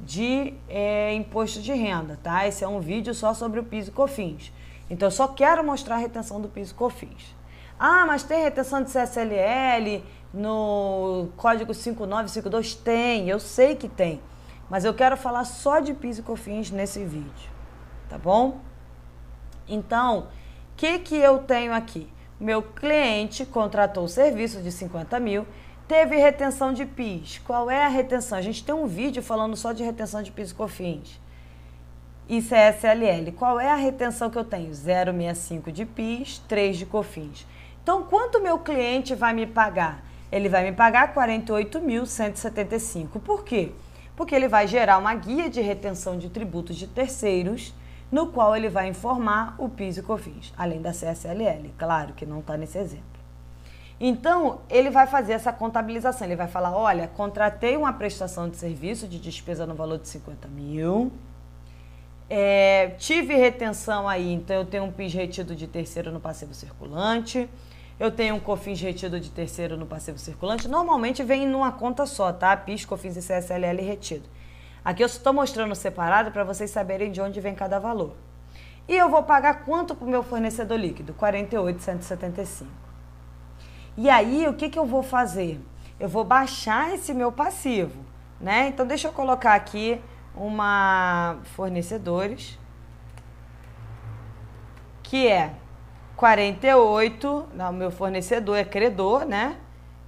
de 0.06 0.54
é, 0.68 1.14
imposto 1.14 1.62
de 1.62 1.74
renda, 1.74 2.20
tá? 2.22 2.48
Esse 2.48 2.64
é 2.64 2.68
um 2.68 2.80
vídeo 2.80 3.14
só 3.14 3.34
sobre 3.34 3.60
o 3.60 3.64
PIS 3.64 3.88
e 3.88 3.92
COFINS. 3.92 4.52
Então, 4.90 5.08
eu 5.08 5.12
só 5.12 5.28
quero 5.28 5.64
mostrar 5.64 5.96
a 5.96 6.00
retenção 6.00 6.42
do 6.42 6.50
PIS 6.50 6.72
e 6.72 6.74
COFINS. 6.74 7.36
Ah, 7.80 8.06
mas 8.06 8.24
tem 8.24 8.44
retenção 8.44 8.84
de 8.84 8.92
CSLL 8.92 10.04
no 10.34 11.30
código 11.38 11.74
5952? 11.74 12.76
Tem, 12.76 13.30
eu 13.30 13.40
sei 13.40 13.76
que 13.76 13.88
tem. 13.88 14.22
Mas 14.70 14.86
eu 14.86 14.94
quero 14.94 15.18
falar 15.18 15.46
só 15.46 15.80
de 15.80 15.94
PIS 15.94 16.20
e 16.20 16.22
COFINS 16.22 16.72
nesse 16.72 17.04
vídeo, 17.04 17.50
tá 18.10 18.18
bom? 18.18 18.60
Então, 19.68 20.20
o 20.20 20.76
que, 20.78 21.00
que 21.00 21.16
eu 21.16 21.40
tenho 21.40 21.74
aqui? 21.74 22.08
Meu 22.40 22.62
cliente 22.64 23.46
contratou 23.46 24.06
o 24.06 24.08
serviço 24.08 24.62
de 24.62 24.72
50 24.72 25.20
mil, 25.20 25.46
teve 25.92 26.16
retenção 26.16 26.72
de 26.72 26.86
PIS. 26.86 27.40
Qual 27.40 27.70
é 27.70 27.84
a 27.84 27.90
retenção? 27.90 28.38
A 28.38 28.42
gente 28.42 28.64
tem 28.64 28.74
um 28.74 28.88
vídeo 28.88 29.22
falando 29.22 29.58
só 29.58 29.74
de 29.74 29.84
retenção 29.84 30.24
de 30.24 30.32
PIS 30.32 30.52
e 30.52 30.56
COFINS 30.56 31.20
e 32.30 32.42
CSLL. 32.42 33.34
Qual 33.38 33.60
é 33.60 33.70
a 33.70 33.76
retenção 33.76 34.30
que 34.30 34.38
eu 34.38 34.46
tenho? 34.46 34.72
0,65 34.72 35.70
de 35.70 35.86
PIS, 35.86 36.38
3 36.48 36.78
de 36.78 36.86
COFINS. 36.86 37.46
Então, 37.84 38.04
quanto 38.04 38.42
meu 38.42 38.58
cliente 38.58 39.14
vai 39.14 39.34
me 39.34 39.46
pagar? 39.46 40.02
Ele 40.32 40.48
vai 40.48 40.64
me 40.64 40.72
pagar 40.72 41.14
48.175. 41.14 43.20
Por 43.20 43.44
quê? 43.44 43.74
Porque 44.16 44.34
ele 44.34 44.48
vai 44.48 44.68
gerar 44.68 44.98
uma 44.98 45.14
guia 45.14 45.50
de 45.50 45.60
retenção 45.60 46.18
de 46.18 46.30
tributos 46.30 46.78
de 46.78 46.88
terceiros, 46.88 47.74
no 48.10 48.28
qual 48.28 48.56
ele 48.56 48.70
vai 48.70 48.88
informar 48.88 49.56
o 49.58 49.68
PIS 49.68 49.98
e 49.98 50.02
COFINS, 50.02 50.54
além 50.58 50.82
da 50.82 50.92
CSLL, 50.92 51.70
claro 51.78 52.14
que 52.14 52.26
não 52.26 52.40
está 52.40 52.56
nesse 52.56 52.78
exemplo. 52.78 53.21
Então, 54.04 54.62
ele 54.70 54.90
vai 54.90 55.06
fazer 55.06 55.34
essa 55.34 55.54
contabilização. 55.54 56.28
Ele 56.28 56.36
vai 56.36 56.48
falar: 56.48 56.76
olha, 56.76 57.08
contratei 57.08 57.78
uma 57.78 57.94
prestação 57.94 58.50
de 58.50 58.58
serviço 58.58 59.08
de 59.08 59.20
despesa 59.20 59.66
no 59.66 59.76
valor 59.76 60.00
de 60.00 60.08
50 60.08 60.48
mil 60.48 61.12
é, 62.34 62.96
tive 62.98 63.36
retenção 63.36 64.08
aí, 64.08 64.32
então 64.32 64.56
eu 64.56 64.66
tenho 64.66 64.86
um 64.86 64.92
PIS 64.92 65.14
retido 65.14 65.54
de 65.54 65.68
terceiro 65.68 66.14
no 66.14 66.20
passivo 66.22 66.54
circulante. 66.54 67.50
Eu 68.00 68.10
tenho 68.10 68.36
um 68.36 68.40
COFINS 68.40 68.80
retido 68.80 69.20
de 69.20 69.30
terceiro 69.30 69.76
no 69.76 69.86
passivo 69.86 70.18
circulante. 70.18 70.66
Normalmente 70.66 71.24
vem 71.24 71.46
numa 71.46 71.74
conta 71.74 72.06
só, 72.06 72.32
tá? 72.32 72.56
PIS, 72.56 72.86
COFINS 72.86 73.18
e 73.18 73.20
CSLL 73.20 73.86
retido. 73.86 74.30
Aqui 74.84 75.04
eu 75.04 75.08
estou 75.08 75.34
mostrando 75.34 75.76
separado 75.76 76.32
para 76.32 76.46
vocês 76.46 76.72
saberem 76.72 77.12
de 77.12 77.20
onde 77.20 77.42
vem 77.42 77.54
cada 77.54 77.80
valor. 77.80 78.16
E 78.88 78.96
eu 78.96 79.10
vou 79.10 79.24
pagar 79.24 79.66
quanto 79.66 79.94
para 79.94 80.08
o 80.08 80.10
meu 80.10 80.24
fornecedor 80.24 80.80
líquido? 80.80 81.14
48,175. 81.14 82.91
E 83.98 84.10
aí, 84.10 84.48
o 84.48 84.54
que, 84.54 84.70
que 84.70 84.80
eu 84.80 84.86
vou 84.86 85.04
fazer? 85.04 85.62
Eu 86.00 86.10
vou 86.10 86.24
baixar 86.24 86.94
esse 86.94 87.14
meu 87.14 87.32
passivo, 87.32 88.04
né? 88.40 88.68
Então, 88.68 88.86
deixa 88.86 89.08
eu 89.08 89.12
colocar 89.12 89.54
aqui 89.54 90.02
uma 90.36 91.38
fornecedores 91.56 92.60
que 95.04 95.28
é 95.28 95.54
48, 96.16 97.50
não, 97.54 97.74
meu 97.74 97.92
fornecedor 97.92 98.56
é 98.56 98.64
credor, 98.64 99.26
né? 99.26 99.58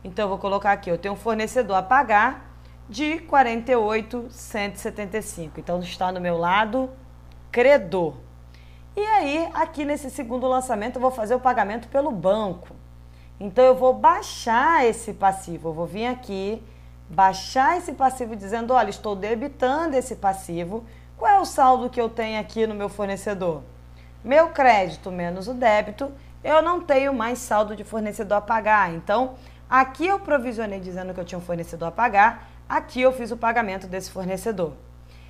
Então 0.03 0.25
eu 0.25 0.29
vou 0.29 0.37
colocar 0.37 0.71
aqui, 0.71 0.89
eu 0.89 0.97
tenho 0.97 1.15
um 1.15 1.17
fornecedor 1.17 1.75
a 1.75 1.81
pagar 1.81 2.53
de 2.87 3.19
48,175. 3.19 5.59
Então 5.59 5.79
está 5.79 6.11
no 6.11 6.21
meu 6.21 6.37
lado 6.37 6.89
credor. 7.51 8.15
E 8.95 9.01
aí, 9.01 9.49
aqui 9.53 9.83
nesse 9.83 10.09
segundo 10.09 10.47
lançamento, 10.47 10.95
eu 10.97 11.01
vou 11.01 11.11
fazer 11.11 11.35
o 11.35 11.39
pagamento 11.39 11.87
pelo 11.87 12.11
banco. 12.11 12.75
Então 13.39 13.63
eu 13.63 13.75
vou 13.75 13.93
baixar 13.93 14.85
esse 14.85 15.13
passivo, 15.13 15.69
eu 15.69 15.73
vou 15.73 15.85
vir 15.85 16.07
aqui 16.07 16.63
baixar 17.09 17.77
esse 17.77 17.93
passivo 17.93 18.35
dizendo, 18.35 18.73
olha, 18.73 18.89
estou 18.89 19.15
debitando 19.15 19.95
esse 19.95 20.15
passivo. 20.15 20.83
Qual 21.17 21.31
é 21.31 21.39
o 21.39 21.45
saldo 21.45 21.89
que 21.89 21.99
eu 21.99 22.09
tenho 22.09 22.39
aqui 22.39 22.65
no 22.65 22.75
meu 22.75 22.89
fornecedor? 22.89 23.61
Meu 24.23 24.49
crédito 24.49 25.11
menos 25.11 25.47
o 25.47 25.53
débito, 25.53 26.11
eu 26.43 26.61
não 26.61 26.81
tenho 26.81 27.13
mais 27.13 27.39
saldo 27.39 27.75
de 27.75 27.83
fornecedor 27.83 28.37
a 28.37 28.41
pagar. 28.41 28.93
Então, 28.93 29.35
aqui 29.69 30.07
eu 30.07 30.19
provisionei 30.19 30.79
dizendo 30.79 31.13
que 31.13 31.19
eu 31.19 31.25
tinha 31.25 31.37
um 31.37 31.41
fornecedor 31.41 31.89
a 31.89 31.91
pagar, 31.91 32.49
aqui 32.67 33.01
eu 33.01 33.11
fiz 33.11 33.31
o 33.31 33.37
pagamento 33.37 33.87
desse 33.87 34.09
fornecedor. 34.09 34.73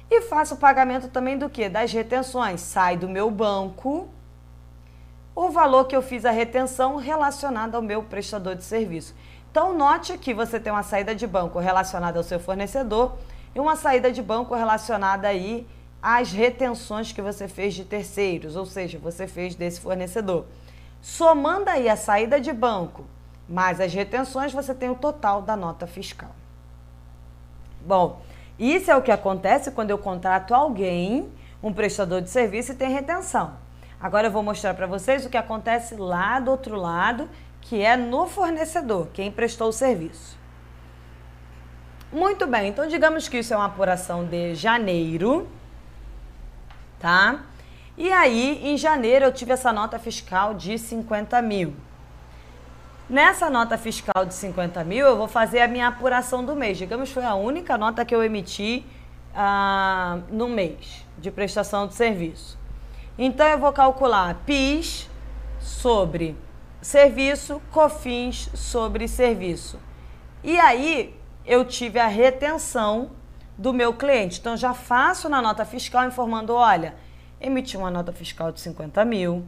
E 0.09 0.21
faço 0.21 0.55
o 0.55 0.57
pagamento 0.57 1.07
também 1.07 1.37
do 1.37 1.49
que? 1.49 1.67
Das 1.69 1.91
retenções. 1.91 2.61
Sai 2.61 2.97
do 2.97 3.09
meu 3.09 3.31
banco 3.31 4.07
o 5.35 5.49
valor 5.49 5.85
que 5.85 5.95
eu 5.95 6.01
fiz 6.01 6.25
a 6.25 6.31
retenção 6.31 6.97
relacionado 6.97 7.75
ao 7.75 7.81
meu 7.81 8.03
prestador 8.03 8.55
de 8.55 8.63
serviço. 8.63 9.15
Então, 9.51 9.77
note 9.77 10.17
que 10.17 10.33
você 10.33 10.59
tem 10.59 10.71
uma 10.71 10.83
saída 10.83 11.13
de 11.15 11.27
banco 11.27 11.59
relacionada 11.59 12.17
ao 12.19 12.23
seu 12.23 12.39
fornecedor 12.39 13.17
e 13.53 13.59
uma 13.59 13.75
saída 13.75 14.11
de 14.11 14.21
banco 14.21 14.55
relacionada 14.55 15.27
aí 15.27 15.67
às 16.01 16.31
retenções 16.31 17.11
que 17.11 17.21
você 17.21 17.47
fez 17.47 17.73
de 17.73 17.85
terceiros, 17.85 18.55
ou 18.55 18.65
seja, 18.65 18.97
você 18.97 19.27
fez 19.27 19.55
desse 19.55 19.79
fornecedor. 19.79 20.45
Somando 21.01 21.69
aí 21.69 21.87
a 21.87 21.95
saída 21.95 22.39
de 22.39 22.51
banco 22.51 23.05
mais 23.47 23.79
as 23.79 23.93
retenções, 23.93 24.53
você 24.53 24.73
tem 24.73 24.89
o 24.89 24.95
total 24.95 25.41
da 25.41 25.55
nota 25.55 25.85
fiscal. 25.85 26.31
Bom, 27.85 28.21
isso 28.57 28.89
é 28.89 28.95
o 28.95 29.01
que 29.01 29.11
acontece 29.11 29.71
quando 29.71 29.91
eu 29.91 29.97
contrato 29.97 30.53
alguém, 30.53 31.29
um 31.61 31.73
prestador 31.73 32.21
de 32.21 32.29
serviço 32.29 32.71
e 32.71 32.75
tem 32.75 32.89
retenção. 32.89 33.62
Agora 34.03 34.27
eu 34.27 34.31
vou 34.31 34.43
mostrar 34.43 34.73
para 34.73 34.85
vocês 34.85 35.25
o 35.25 35.29
que 35.29 35.37
acontece 35.37 35.95
lá 35.95 36.37
do 36.37 36.51
outro 36.51 36.75
lado 36.75 37.29
que 37.61 37.81
é 37.81 37.95
no 37.95 38.27
fornecedor, 38.27 39.07
quem 39.13 39.31
prestou 39.31 39.69
o 39.69 39.71
serviço. 39.71 40.37
Muito 42.11 42.45
bem, 42.45 42.67
então 42.67 42.85
digamos 42.85 43.29
que 43.29 43.37
isso 43.37 43.53
é 43.53 43.55
uma 43.55 43.67
apuração 43.67 44.25
de 44.25 44.55
janeiro, 44.55 45.47
tá? 46.99 47.43
E 47.97 48.11
aí, 48.11 48.59
em 48.67 48.75
janeiro, 48.75 49.23
eu 49.23 49.31
tive 49.31 49.53
essa 49.53 49.71
nota 49.71 49.97
fiscal 49.97 50.53
de 50.53 50.77
50 50.77 51.41
mil. 51.41 51.73
Nessa 53.09 53.49
nota 53.49 53.77
fiscal 53.77 54.25
de 54.25 54.33
50 54.33 54.83
mil, 54.83 55.07
eu 55.07 55.15
vou 55.15 55.29
fazer 55.29 55.61
a 55.61 55.67
minha 55.67 55.87
apuração 55.87 56.43
do 56.43 56.53
mês. 56.53 56.77
Digamos 56.77 57.07
que 57.07 57.13
foi 57.13 57.23
a 57.23 57.35
única 57.35 57.77
nota 57.77 58.03
que 58.03 58.13
eu 58.13 58.21
emiti 58.21 58.85
ah, 59.33 60.19
no 60.29 60.49
mês 60.49 61.05
de 61.17 61.31
prestação 61.31 61.87
de 61.87 61.93
serviço. 61.93 62.61
Então, 63.17 63.47
eu 63.47 63.59
vou 63.59 63.71
calcular 63.71 64.41
PIS 64.45 65.07
sobre 65.59 66.35
serviço, 66.81 67.61
COFINS 67.71 68.49
sobre 68.55 69.07
serviço. 69.07 69.79
E 70.43 70.59
aí, 70.59 71.15
eu 71.45 71.63
tive 71.63 71.99
a 71.99 72.07
retenção 72.07 73.11
do 73.55 73.71
meu 73.71 73.93
cliente. 73.93 74.39
Então, 74.39 74.57
já 74.57 74.73
faço 74.73 75.29
na 75.29 75.41
nota 75.41 75.63
fiscal 75.63 76.07
informando, 76.07 76.55
olha, 76.55 76.95
emiti 77.39 77.77
uma 77.77 77.91
nota 77.91 78.11
fiscal 78.11 78.51
de 78.51 78.59
50 78.59 79.05
mil, 79.05 79.45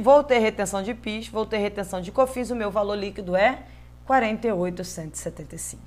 vou 0.00 0.24
ter 0.24 0.38
retenção 0.38 0.82
de 0.82 0.92
PIS, 0.92 1.28
vou 1.28 1.46
ter 1.46 1.58
retenção 1.58 2.00
de 2.00 2.10
COFINS, 2.10 2.50
o 2.50 2.56
meu 2.56 2.72
valor 2.72 2.96
líquido 2.96 3.36
é 3.36 3.62
48,175. 4.04 5.80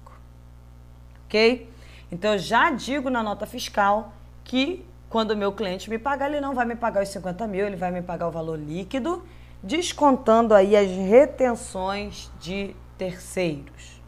Ok? 1.26 1.70
Então, 2.10 2.32
eu 2.32 2.40
já 2.40 2.72
digo 2.72 3.10
na 3.10 3.22
nota 3.22 3.46
fiscal 3.46 4.14
que 4.44 4.86
quando 5.14 5.30
o 5.30 5.38
meu 5.38 5.52
cliente 5.52 5.92
me 5.92 6.00
pagar, 6.00 6.28
ele 6.28 6.42
não 6.42 6.56
vai 6.56 6.66
me 6.66 6.76
pagar 6.76 7.04
os 7.04 7.10
50 7.10 7.46
mil, 7.46 7.68
ele 7.68 7.76
vai 7.76 7.92
me 7.92 8.02
pagar 8.02 8.28
o 8.28 8.32
valor 8.32 8.58
líquido, 8.58 9.24
descontando 9.62 10.56
aí 10.56 10.76
as 10.76 10.90
retenções 10.90 12.32
de 12.40 12.76
terceiros. 12.98 14.02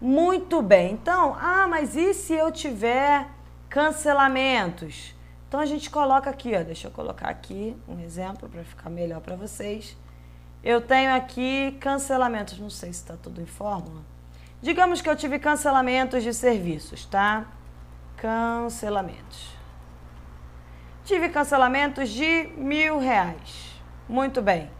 Muito 0.00 0.62
bem. 0.62 0.94
Então, 0.94 1.36
ah, 1.38 1.66
mas 1.68 1.96
e 1.96 2.14
se 2.14 2.32
eu 2.32 2.50
tiver 2.50 3.28
cancelamentos? 3.68 5.14
Então 5.46 5.60
a 5.60 5.66
gente 5.66 5.90
coloca 5.90 6.30
aqui, 6.30 6.56
ó, 6.56 6.62
deixa 6.62 6.86
eu 6.88 6.90
colocar 6.90 7.28
aqui 7.28 7.76
um 7.86 8.00
exemplo 8.00 8.48
para 8.48 8.64
ficar 8.64 8.88
melhor 8.88 9.20
para 9.20 9.36
vocês. 9.36 9.94
Eu 10.62 10.80
tenho 10.80 11.14
aqui 11.14 11.76
cancelamentos, 11.78 12.58
não 12.58 12.70
sei 12.70 12.90
se 12.90 13.00
está 13.00 13.18
tudo 13.18 13.38
em 13.38 13.46
fórmula. 13.46 14.00
Digamos 14.62 15.02
que 15.02 15.10
eu 15.10 15.14
tive 15.14 15.38
cancelamentos 15.38 16.22
de 16.22 16.32
serviços, 16.32 17.04
tá? 17.04 17.44
Cancelamentos. 18.16 19.62
Tive 21.04 21.28
cancelamentos 21.28 22.08
de 22.08 22.48
mil 22.56 22.98
reais. 22.98 23.74
Muito 24.08 24.40
bem. 24.40 24.70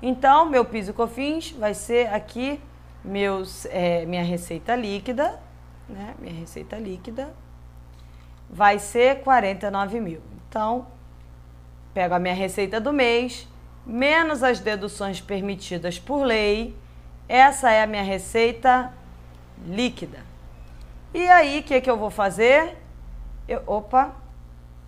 Então, 0.00 0.48
meu 0.48 0.64
piso 0.64 0.94
cofins 0.94 1.50
vai 1.50 1.74
ser 1.74 2.06
aqui 2.14 2.60
meus, 3.04 3.66
é, 3.66 4.06
minha 4.06 4.22
receita 4.22 4.76
líquida, 4.76 5.40
né? 5.88 6.14
Minha 6.20 6.34
receita 6.34 6.76
líquida 6.76 7.34
vai 8.48 8.78
ser 8.78 9.22
49 9.22 10.00
mil. 10.00 10.20
Então, 10.48 10.86
pego 11.92 12.14
a 12.14 12.18
minha 12.20 12.34
receita 12.34 12.80
do 12.80 12.92
mês, 12.92 13.48
menos 13.84 14.44
as 14.44 14.60
deduções 14.60 15.20
permitidas 15.20 15.98
por 15.98 16.22
lei. 16.22 16.76
Essa 17.28 17.72
é 17.72 17.82
a 17.82 17.88
minha 17.88 18.04
receita 18.04 18.92
líquida. 19.66 20.20
E 21.12 21.28
aí, 21.28 21.58
o 21.58 21.62
que, 21.64 21.80
que 21.80 21.90
eu 21.90 21.96
vou 21.96 22.10
fazer? 22.10 22.76
Eu, 23.48 23.62
opa, 23.66 24.21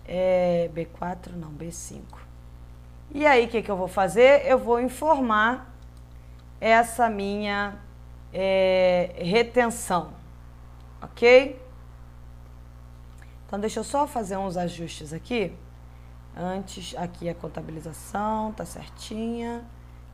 é 0.07 0.69
B4, 0.73 1.33
não, 1.35 1.51
B5. 1.51 2.01
E 3.11 3.25
aí, 3.25 3.45
o 3.45 3.47
que, 3.47 3.61
que 3.61 3.71
eu 3.71 3.77
vou 3.77 3.87
fazer? 3.87 4.45
Eu 4.45 4.57
vou 4.57 4.79
informar 4.79 5.73
essa 6.59 7.09
minha 7.09 7.75
é, 8.33 9.15
retenção, 9.17 10.13
ok? 11.01 11.61
Então, 13.45 13.59
deixa 13.59 13.79
eu 13.79 13.83
só 13.83 14.07
fazer 14.07 14.37
uns 14.37 14.57
ajustes 14.57 15.13
aqui. 15.13 15.53
Antes, 16.35 16.95
aqui 16.97 17.29
a 17.29 17.35
contabilização, 17.35 18.51
tá 18.51 18.65
certinha. 18.65 19.63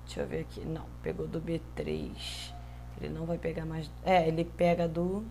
Deixa 0.06 0.22
eu 0.22 0.28
ver 0.28 0.42
aqui. 0.42 0.62
Não, 0.62 0.86
pegou 1.02 1.28
do 1.28 1.42
B3. 1.42 2.54
Ele 3.00 3.13
não 3.13 3.26
vai 3.26 3.38
pegar 3.38 3.66
mais. 3.66 3.89
É, 4.04 4.28
ele 4.28 4.46
pega 4.46 4.88
do. 4.88 5.26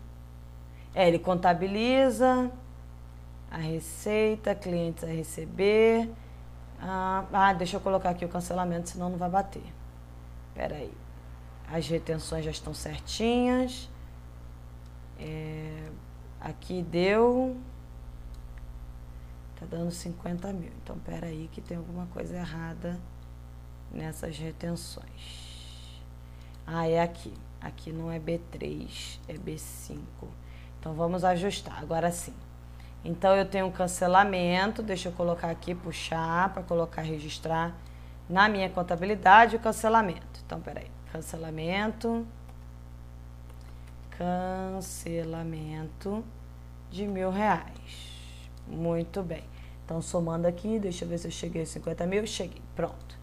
É, 0.94 1.06
ele 1.06 1.18
contabiliza 1.18 2.50
a 3.50 3.56
receita, 3.56 4.54
clientes 4.54 5.02
a 5.02 5.08
receber. 5.08 6.08
Ah, 6.80 7.26
ah, 7.32 7.52
deixa 7.52 7.76
eu 7.76 7.80
colocar 7.80 8.10
aqui 8.10 8.24
o 8.24 8.28
cancelamento, 8.28 8.88
senão 8.88 9.10
não 9.10 9.18
vai 9.18 9.28
bater. 9.28 9.64
Espera 10.48 10.76
aí. 10.76 10.92
As 11.70 11.86
retenções 11.88 12.44
já 12.44 12.50
estão 12.50 12.72
certinhas. 12.72 13.88
É, 15.18 15.88
aqui 16.40 16.82
deu. 16.82 17.56
Tá 19.58 19.66
dando 19.66 19.90
50 19.90 20.52
mil. 20.52 20.72
Então, 20.82 20.98
pera 20.98 21.26
aí 21.26 21.48
que 21.52 21.60
tem 21.60 21.76
alguma 21.76 22.06
coisa 22.06 22.36
errada 22.36 22.98
nessas 23.92 24.38
retenções. 24.38 26.00
Ah, 26.66 26.88
é 26.88 27.00
aqui. 27.00 27.34
Aqui 27.60 27.92
não 27.92 28.10
é 28.10 28.18
B3, 28.18 29.18
é 29.28 29.34
B5. 29.34 29.98
Então, 30.78 30.94
vamos 30.94 31.24
ajustar. 31.24 31.78
Agora 31.82 32.10
sim. 32.10 32.34
Então, 33.04 33.34
eu 33.34 33.44
tenho 33.44 33.66
um 33.66 33.72
cancelamento. 33.72 34.82
Deixa 34.82 35.08
eu 35.08 35.12
colocar 35.12 35.50
aqui, 35.50 35.74
puxar 35.74 36.52
para 36.52 36.62
colocar, 36.62 37.02
registrar 37.02 37.74
na 38.28 38.48
minha 38.48 38.70
contabilidade 38.70 39.56
o 39.56 39.58
cancelamento. 39.58 40.40
Então, 40.44 40.60
peraí 40.60 40.90
cancelamento, 41.12 42.26
cancelamento 44.16 46.24
de 46.90 47.06
mil 47.06 47.30
reais. 47.30 48.10
Muito 48.66 49.22
bem. 49.22 49.44
Então, 49.84 50.00
somando 50.00 50.46
aqui, 50.46 50.78
deixa 50.78 51.04
eu 51.04 51.08
ver 51.08 51.18
se 51.18 51.26
eu 51.26 51.30
cheguei 51.30 51.62
a 51.62 51.66
50 51.66 52.06
mil. 52.06 52.26
Cheguei, 52.26 52.62
pronto. 52.76 53.18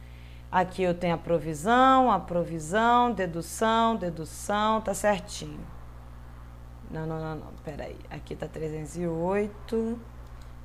Aqui 0.52 0.84
eu 0.84 0.94
tenho 0.94 1.16
a 1.16 1.18
provisão, 1.18 2.12
a 2.12 2.20
provisão, 2.20 3.12
dedução, 3.12 3.96
dedução, 3.96 4.82
tá 4.82 4.94
certinho. 4.94 5.66
Não, 6.90 7.06
não, 7.06 7.20
não, 7.20 7.36
não, 7.36 7.54
peraí. 7.64 7.98
Aqui 8.10 8.36
tá 8.36 8.48
308. 8.48 10.00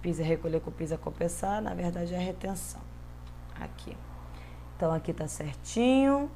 Pisa 0.01 0.23
recolher 0.23 0.61
com 0.61 0.71
pisa 0.71 0.99
compensar, 0.99 1.63
na 1.63 1.75
verdade 1.75 2.15
é 2.15 2.19
retenção. 2.19 2.81
Aqui. 3.61 3.97
Então, 4.77 4.93
aqui 4.93 5.13
tá 5.13 5.29
certinho. 5.29 6.31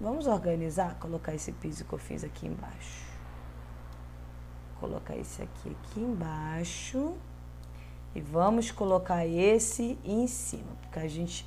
Vamos 0.00 0.26
organizar, 0.26 0.96
colocar 0.98 1.32
esse 1.32 1.52
piso 1.52 1.84
que 1.84 1.92
eu 1.92 1.98
fiz 1.98 2.24
aqui 2.24 2.46
embaixo. 2.46 3.04
Colocar 4.80 5.16
esse 5.16 5.42
aqui 5.42 5.70
aqui 5.70 6.00
embaixo. 6.00 7.14
E 8.14 8.20
vamos 8.20 8.70
colocar 8.70 9.26
esse 9.26 9.98
em 10.04 10.26
cima, 10.26 10.72
porque 10.82 10.98
a 10.98 11.08
gente 11.08 11.46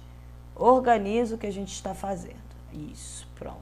organiza 0.56 1.36
o 1.36 1.38
que 1.38 1.48
a 1.48 1.52
gente 1.52 1.74
está 1.74 1.94
fazendo. 1.94 2.36
Isso, 2.72 3.28
pronto. 3.36 3.58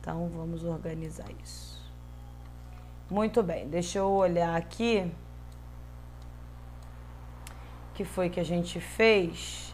Então, 0.00 0.28
vamos 0.28 0.64
organizar 0.64 1.30
isso. 1.42 1.73
Muito 3.10 3.42
bem, 3.42 3.68
deixa 3.68 3.98
eu 3.98 4.10
olhar 4.10 4.56
aqui. 4.56 5.10
Que 7.94 8.04
foi 8.04 8.28
que 8.28 8.40
a 8.40 8.44
gente 8.44 8.80
fez? 8.80 9.64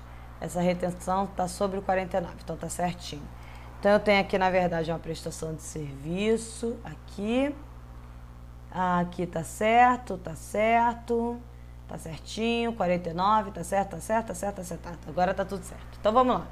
essa 0.40 0.60
retenção 0.60 1.24
está 1.24 1.46
sobre 1.46 1.78
o 1.78 1.82
49, 1.82 2.34
então 2.42 2.56
está 2.56 2.68
certinho. 2.68 3.22
Então, 3.78 3.92
eu 3.92 4.00
tenho 4.00 4.20
aqui, 4.20 4.38
na 4.38 4.50
verdade, 4.50 4.90
uma 4.90 4.98
prestação 4.98 5.54
de 5.54 5.62
serviço, 5.62 6.78
aqui. 6.82 7.54
Aqui 8.70 9.26
tá 9.26 9.42
certo, 9.42 10.16
tá 10.16 10.34
certo, 10.34 11.40
tá 11.88 11.98
certinho, 11.98 12.72
49, 12.72 13.50
tá 13.50 13.64
certo, 13.64 13.90
tá 13.90 14.00
certo, 14.00 14.26
tá 14.28 14.34
certo, 14.34 14.56
tá 14.56 14.64
certo. 14.64 15.08
Agora 15.08 15.34
tá 15.34 15.44
tudo 15.44 15.62
certo. 15.62 15.98
Então, 15.98 16.12
vamos 16.12 16.36
lá. 16.36 16.46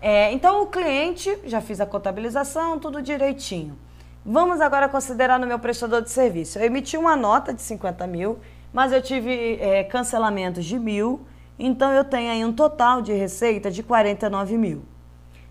É, 0.00 0.32
então, 0.32 0.62
o 0.62 0.66
cliente, 0.66 1.38
já 1.44 1.60
fiz 1.60 1.80
a 1.80 1.86
contabilização, 1.86 2.78
tudo 2.78 3.02
direitinho. 3.02 3.78
Vamos 4.24 4.60
agora 4.60 4.88
considerar 4.88 5.40
no 5.40 5.48
meu 5.48 5.58
prestador 5.58 6.00
de 6.00 6.08
serviço. 6.08 6.56
Eu 6.56 6.66
emiti 6.66 6.96
uma 6.96 7.16
nota 7.16 7.52
de 7.52 7.60
50 7.60 8.06
mil, 8.06 8.38
mas 8.72 8.92
eu 8.92 9.02
tive 9.02 9.58
é, 9.60 9.82
cancelamentos 9.82 10.64
de 10.64 10.78
mil, 10.78 11.26
então 11.58 11.92
eu 11.92 12.04
tenho 12.04 12.30
aí 12.30 12.44
um 12.44 12.52
total 12.52 13.02
de 13.02 13.12
receita 13.12 13.68
de 13.68 13.82
49 13.82 14.56
mil. 14.56 14.84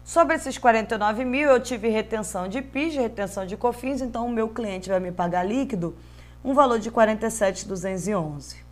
Sobre 0.06 0.36
esses 0.36 0.58
49 0.58 1.26
mil, 1.26 1.50
eu 1.50 1.60
tive 1.60 1.90
retenção 1.90 2.48
de 2.48 2.62
PIS, 2.62 2.96
retenção 2.96 3.46
de 3.46 3.58
COFINS, 3.58 4.02
então 4.02 4.26
o 4.26 4.32
meu 4.32 4.48
cliente 4.48 4.88
vai 4.88 5.02
me 5.02 5.12
pagar 5.12 5.44
líquido 5.44 5.94
um 6.44 6.54
valor 6.54 6.80
de 6.80 6.90
47,211. 6.90 8.64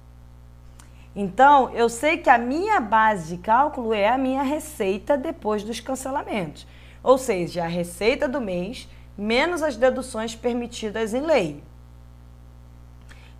Então, 1.14 1.72
eu 1.72 1.90
sei 1.90 2.18
que 2.18 2.30
a 2.30 2.38
minha 2.38 2.80
base 2.80 3.36
de 3.36 3.42
cálculo 3.42 3.94
é 3.94 4.08
a 4.08 4.18
minha 4.18 4.44
receita 4.44 5.18
depois 5.18 5.62
dos 5.62 5.82
cancelamentos. 5.82 6.66
Ou 7.04 7.18
seja, 7.18 7.66
a 7.66 7.68
receita 7.68 8.28
do 8.28 8.40
mês 8.40 8.88
menos 9.20 9.62
as 9.62 9.76
deduções 9.76 10.34
permitidas 10.36 11.14
em 11.14 11.22
lei. 11.22 11.62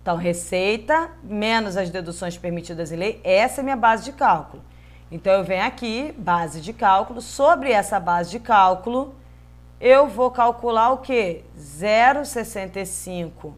Então, 0.02 0.16
receita 0.16 1.10
menos 1.22 1.76
as 1.76 1.90
deduções 1.90 2.36
permitidas 2.36 2.92
em 2.92 2.96
lei, 2.96 3.20
essa 3.24 3.60
é 3.60 3.64
minha 3.64 3.76
base 3.76 4.04
de 4.04 4.12
cálculo. 4.12 4.62
Então, 5.10 5.32
eu 5.32 5.42
venho 5.42 5.64
aqui, 5.64 6.14
base 6.16 6.60
de 6.60 6.72
cálculo, 6.72 7.20
sobre 7.20 7.72
essa 7.72 7.98
base 7.98 8.30
de 8.30 8.40
cálculo, 8.40 9.14
eu 9.80 10.06
vou 10.06 10.30
calcular 10.30 10.92
o 10.92 10.98
quê? 10.98 11.44
0,65 11.58 13.54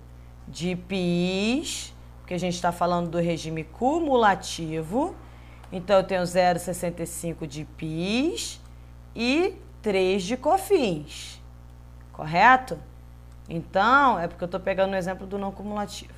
de 0.47 0.77
PIS, 0.77 1.93
porque 2.21 2.35
a 2.35 2.39
gente 2.39 2.55
está 2.55 2.71
falando 2.71 3.11
do 3.11 3.19
regime 3.19 3.65
cumulativo. 3.65 5.15
Então, 5.73 5.97
eu 5.97 6.05
tenho 6.05 6.23
0,65 6.23 7.47
de 7.47 7.65
PIS 7.65 8.61
e 9.15 9.55
3 9.83 10.23
de 10.23 10.37
COFINS, 10.37 11.41
correto? 12.23 12.79
Então, 13.49 14.19
é 14.19 14.29
porque 14.29 14.45
eu 14.45 14.47
estou 14.47 14.61
pegando 14.61 14.93
o 14.93 14.97
exemplo 14.97 15.27
do 15.27 15.37
não 15.37 15.51
cumulativo. 15.51 16.15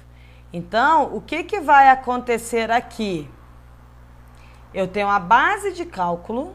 Então, 0.52 1.16
o 1.16 1.20
que, 1.20 1.42
que 1.42 1.60
vai 1.60 1.88
acontecer 1.88 2.70
aqui? 2.70 3.28
Eu 4.72 4.86
tenho 4.86 5.08
a 5.08 5.18
base 5.18 5.72
de 5.72 5.86
cálculo 5.86 6.54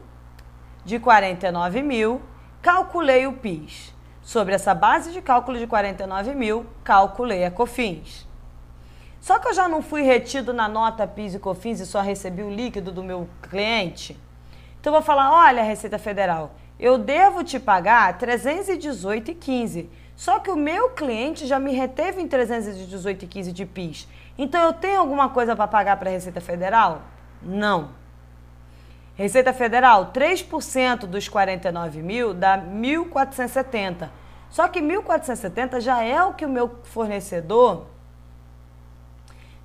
de 0.84 1.00
49 1.00 1.82
mil, 1.82 2.22
calculei 2.62 3.26
o 3.26 3.32
PIS. 3.32 3.92
Sobre 4.22 4.54
essa 4.54 4.72
base 4.72 5.10
de 5.10 5.20
cálculo 5.20 5.58
de 5.58 5.66
49 5.66 6.34
mil, 6.34 6.64
calculei 6.84 7.44
a 7.44 7.50
COFINS. 7.50 8.28
Só 9.20 9.38
que 9.40 9.48
eu 9.48 9.54
já 9.54 9.68
não 9.68 9.82
fui 9.82 10.02
retido 10.02 10.54
na 10.54 10.68
nota 10.68 11.06
PIS 11.06 11.34
e 11.34 11.38
COFINS 11.40 11.80
e 11.80 11.86
só 11.86 12.00
recebi 12.00 12.42
o 12.42 12.50
líquido 12.50 12.92
do 12.92 13.02
meu 13.02 13.28
cliente. 13.42 14.16
Então 14.78 14.92
eu 14.92 15.00
vou 15.00 15.02
falar, 15.02 15.32
olha, 15.32 15.62
Receita 15.62 15.98
Federal, 15.98 16.52
eu 16.80 16.96
devo 16.96 17.44
te 17.44 17.60
pagar 17.60 18.18
318,15. 18.18 19.86
Só 20.16 20.38
que 20.38 20.50
o 20.50 20.56
meu 20.56 20.90
cliente 20.90 21.46
já 21.46 21.58
me 21.58 21.72
reteve 21.72 22.20
em 22.20 22.26
318,15 22.28 23.52
de 23.52 23.66
PIS. 23.66 24.08
Então 24.36 24.60
eu 24.62 24.72
tenho 24.72 24.98
alguma 24.98 25.28
coisa 25.28 25.54
para 25.54 25.68
pagar 25.68 25.96
para 25.98 26.08
a 26.08 26.12
Receita 26.12 26.40
Federal? 26.40 27.02
Não. 27.42 27.90
Receita 29.14 29.52
Federal, 29.52 30.12
3% 30.12 31.00
dos 31.00 31.28
49 31.28 32.02
mil 32.02 32.32
dá 32.32 32.58
1.470. 32.58 34.08
Só 34.48 34.66
que 34.66 34.80
1.470 34.80 35.80
já 35.80 36.02
é 36.02 36.22
o 36.24 36.32
que 36.32 36.46
o 36.46 36.48
meu 36.48 36.78
fornecedor 36.84 37.86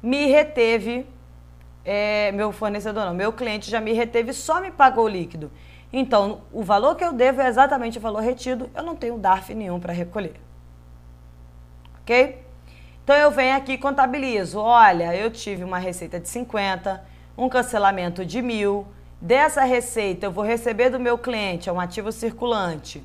me 0.03 0.27
reteve, 0.27 1.07
é, 1.83 2.31
meu 2.33 2.51
fornecedor 2.51 3.05
não, 3.05 3.13
meu 3.13 3.33
cliente 3.33 3.71
já 3.71 3.79
me 3.81 3.93
reteve 3.93 4.33
só 4.33 4.61
me 4.61 4.71
pagou 4.71 5.05
o 5.05 5.07
líquido. 5.09 5.51
Então, 5.97 6.41
o 6.51 6.61
valor 6.61 6.95
que 6.95 7.05
eu 7.05 7.13
devo 7.13 7.39
é 7.39 7.47
exatamente 7.47 7.97
o 7.97 8.01
valor 8.01 8.21
retido, 8.21 8.69
eu 8.75 8.83
não 8.83 8.97
tenho 8.97 9.17
DARF 9.17 9.53
nenhum 9.53 9.79
para 9.79 9.93
recolher. 9.93 10.35
Ok? 12.01 12.43
Então, 13.01 13.15
eu 13.15 13.31
venho 13.31 13.55
aqui 13.55 13.71
e 13.73 13.77
contabilizo. 13.77 14.59
Olha, 14.59 15.15
eu 15.15 15.31
tive 15.31 15.63
uma 15.63 15.77
receita 15.77 16.19
de 16.19 16.27
50, 16.27 17.01
um 17.37 17.47
cancelamento 17.47 18.25
de 18.25 18.41
mil. 18.41 18.85
Dessa 19.21 19.63
receita, 19.63 20.25
eu 20.25 20.31
vou 20.31 20.43
receber 20.43 20.89
do 20.89 20.99
meu 20.99 21.17
cliente, 21.17 21.69
é 21.69 21.71
um 21.71 21.79
ativo 21.79 22.11
circulante, 22.11 23.01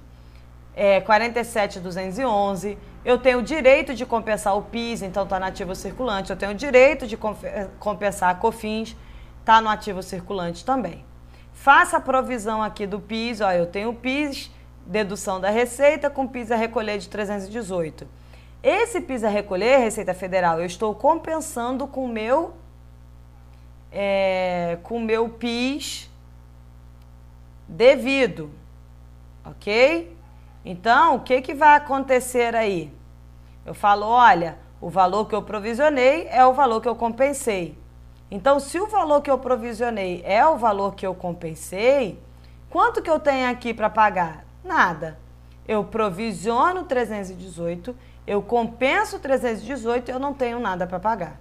é 0.75 1.01
47,211 1.01 2.77
eu 3.03 3.19
tenho 3.19 3.39
o 3.39 3.43
direito 3.43 3.95
de 3.95 4.05
compensar 4.05 4.57
o 4.57 4.63
PIS, 4.63 5.01
então 5.03 5.25
está 5.25 5.41
no 5.41 5.47
ativo 5.47 5.75
circulante. 5.75 6.31
Eu 6.31 6.37
tenho 6.37 6.53
o 6.53 6.55
direito 6.55 7.07
de 7.07 7.17
compensar 7.79 8.31
a 8.31 8.35
COFINS, 8.35 8.95
está 9.41 9.61
no 9.61 9.71
ativo 9.71 10.03
circulante 10.03 10.65
também. 10.65 11.03
Faça 11.61 11.99
a 11.99 12.01
provisão 12.01 12.63
aqui 12.63 12.87
do 12.87 12.99
PIS, 12.99 13.43
ó, 13.43 13.53
eu 13.53 13.67
tenho 13.67 13.91
o 13.91 13.95
PIS, 13.95 14.51
dedução 14.87 15.39
da 15.39 15.51
receita 15.51 16.09
com 16.09 16.27
PIS 16.27 16.51
a 16.51 16.57
recolher 16.57 16.97
de 16.97 17.07
318. 17.07 18.09
Esse 18.63 18.99
PIS 18.99 19.25
a 19.25 19.29
recolher, 19.29 19.77
Receita 19.77 20.15
Federal, 20.15 20.59
eu 20.59 20.65
estou 20.65 20.95
compensando 20.95 21.87
com 21.87 22.07
o 22.07 22.09
meu, 22.09 22.55
é, 23.93 24.79
com 24.83 24.99
meu 25.01 25.29
PIS 25.29 26.09
devido, 27.69 28.51
ok? 29.45 30.17
Então, 30.65 31.17
o 31.17 31.21
que, 31.21 31.43
que 31.43 31.53
vai 31.53 31.77
acontecer 31.77 32.57
aí? 32.57 32.91
Eu 33.67 33.75
falo, 33.75 34.07
olha, 34.07 34.57
o 34.81 34.89
valor 34.89 35.27
que 35.27 35.35
eu 35.35 35.43
provisionei 35.43 36.27
é 36.31 36.43
o 36.47 36.55
valor 36.55 36.81
que 36.81 36.89
eu 36.89 36.97
compensei. 36.97 37.77
Então, 38.31 38.61
se 38.61 38.79
o 38.79 38.87
valor 38.87 39.21
que 39.21 39.31
eu 39.31 39.39
provisionei 39.39 40.23
é 40.25 40.47
o 40.47 40.57
valor 40.57 40.95
que 40.95 41.07
eu 41.07 41.15
compensei, 41.15 42.23
quanto 42.69 43.03
que 43.03 43.11
eu 43.11 43.19
tenho 43.19 43.51
aqui 43.51 43.75
para 43.75 43.91
pagar? 43.91 44.45
Nada. 44.63 45.19
Eu 45.67 45.85
provisiono 45.85 46.85
318, 46.85 47.97
eu 48.27 48.41
compenso 48.41 49.19
318 49.19 50.09
e 50.09 50.13
eu 50.13 50.19
não 50.19 50.33
tenho 50.33 50.61
nada 50.61 50.87
para 50.87 51.01
pagar. 51.01 51.41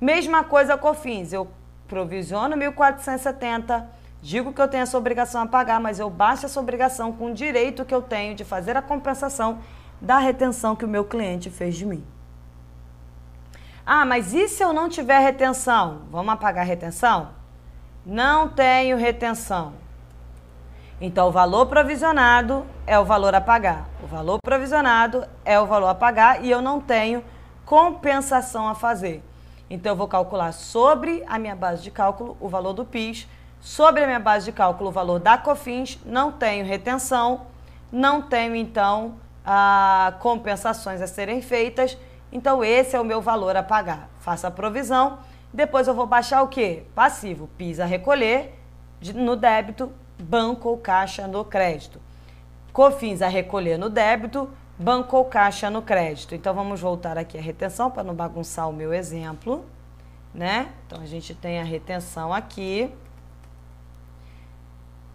Mesma 0.00 0.44
coisa 0.44 0.76
com 0.76 0.88
COFINS, 0.88 1.32
eu 1.32 1.48
provisiono 1.86 2.56
1.470, 2.56 3.86
Digo 4.20 4.52
que 4.52 4.60
eu 4.60 4.66
tenho 4.66 4.82
essa 4.82 4.98
obrigação 4.98 5.42
a 5.42 5.46
pagar, 5.46 5.80
mas 5.80 6.00
eu 6.00 6.10
baixo 6.10 6.44
essa 6.44 6.58
obrigação 6.58 7.12
com 7.12 7.30
o 7.30 7.34
direito 7.34 7.84
que 7.84 7.94
eu 7.94 8.02
tenho 8.02 8.34
de 8.34 8.44
fazer 8.44 8.76
a 8.76 8.82
compensação 8.82 9.60
da 10.00 10.18
retenção 10.18 10.74
que 10.74 10.84
o 10.84 10.88
meu 10.88 11.04
cliente 11.04 11.50
fez 11.50 11.76
de 11.76 11.86
mim. 11.86 12.04
Ah, 13.90 14.04
mas 14.04 14.34
e 14.34 14.46
se 14.48 14.62
eu 14.62 14.74
não 14.74 14.86
tiver 14.86 15.18
retenção? 15.18 16.02
Vamos 16.10 16.34
apagar 16.34 16.62
a 16.62 16.68
retenção? 16.68 17.30
Não 18.04 18.46
tenho 18.46 18.98
retenção. 18.98 19.72
Então, 21.00 21.28
o 21.28 21.30
valor 21.30 21.64
provisionado 21.64 22.66
é 22.86 22.98
o 22.98 23.04
valor 23.06 23.34
a 23.34 23.40
pagar. 23.40 23.88
O 24.02 24.06
valor 24.06 24.40
provisionado 24.44 25.24
é 25.42 25.58
o 25.58 25.64
valor 25.64 25.88
a 25.88 25.94
pagar 25.94 26.44
e 26.44 26.50
eu 26.50 26.60
não 26.60 26.82
tenho 26.82 27.24
compensação 27.64 28.68
a 28.68 28.74
fazer. 28.74 29.24
Então, 29.70 29.92
eu 29.92 29.96
vou 29.96 30.06
calcular 30.06 30.52
sobre 30.52 31.24
a 31.26 31.38
minha 31.38 31.56
base 31.56 31.82
de 31.82 31.90
cálculo 31.90 32.36
o 32.40 32.46
valor 32.46 32.74
do 32.74 32.84
PIS 32.84 33.26
Sobre 33.58 34.04
a 34.04 34.06
minha 34.06 34.20
base 34.20 34.44
de 34.44 34.52
cálculo, 34.52 34.90
o 34.90 34.92
valor 34.92 35.18
da 35.18 35.36
COFINS, 35.36 35.98
não 36.04 36.30
tenho 36.30 36.64
retenção, 36.64 37.46
não 37.90 38.20
tenho, 38.20 38.54
então, 38.54 39.16
a 39.44 40.12
compensações 40.20 41.00
a 41.00 41.06
serem 41.06 41.40
feitas. 41.40 41.96
Então, 42.30 42.62
esse 42.62 42.94
é 42.94 43.00
o 43.00 43.04
meu 43.04 43.20
valor 43.20 43.56
a 43.56 43.62
pagar. 43.62 44.08
Faça 44.20 44.48
a 44.48 44.50
provisão. 44.50 45.18
Depois 45.52 45.88
eu 45.88 45.94
vou 45.94 46.06
baixar 46.06 46.42
o 46.42 46.48
quê? 46.48 46.84
Passivo, 46.94 47.48
PIS 47.56 47.80
a 47.80 47.86
recolher 47.86 48.54
no 49.14 49.34
débito, 49.34 49.92
banco 50.18 50.68
ou 50.68 50.76
caixa 50.76 51.26
no 51.26 51.44
crédito. 51.44 52.00
COFINS 52.72 53.22
a 53.22 53.28
recolher 53.28 53.78
no 53.78 53.88
débito, 53.88 54.48
banco 54.78 55.16
ou 55.16 55.24
caixa 55.24 55.70
no 55.70 55.82
crédito. 55.82 56.34
Então, 56.34 56.54
vamos 56.54 56.80
voltar 56.80 57.16
aqui 57.16 57.38
à 57.38 57.40
retenção 57.40 57.90
para 57.90 58.04
não 58.04 58.14
bagunçar 58.14 58.68
o 58.68 58.72
meu 58.72 58.92
exemplo, 58.92 59.64
né? 60.34 60.68
Então, 60.86 61.00
a 61.00 61.06
gente 61.06 61.34
tem 61.34 61.60
a 61.60 61.64
retenção 61.64 62.32
aqui 62.32 62.92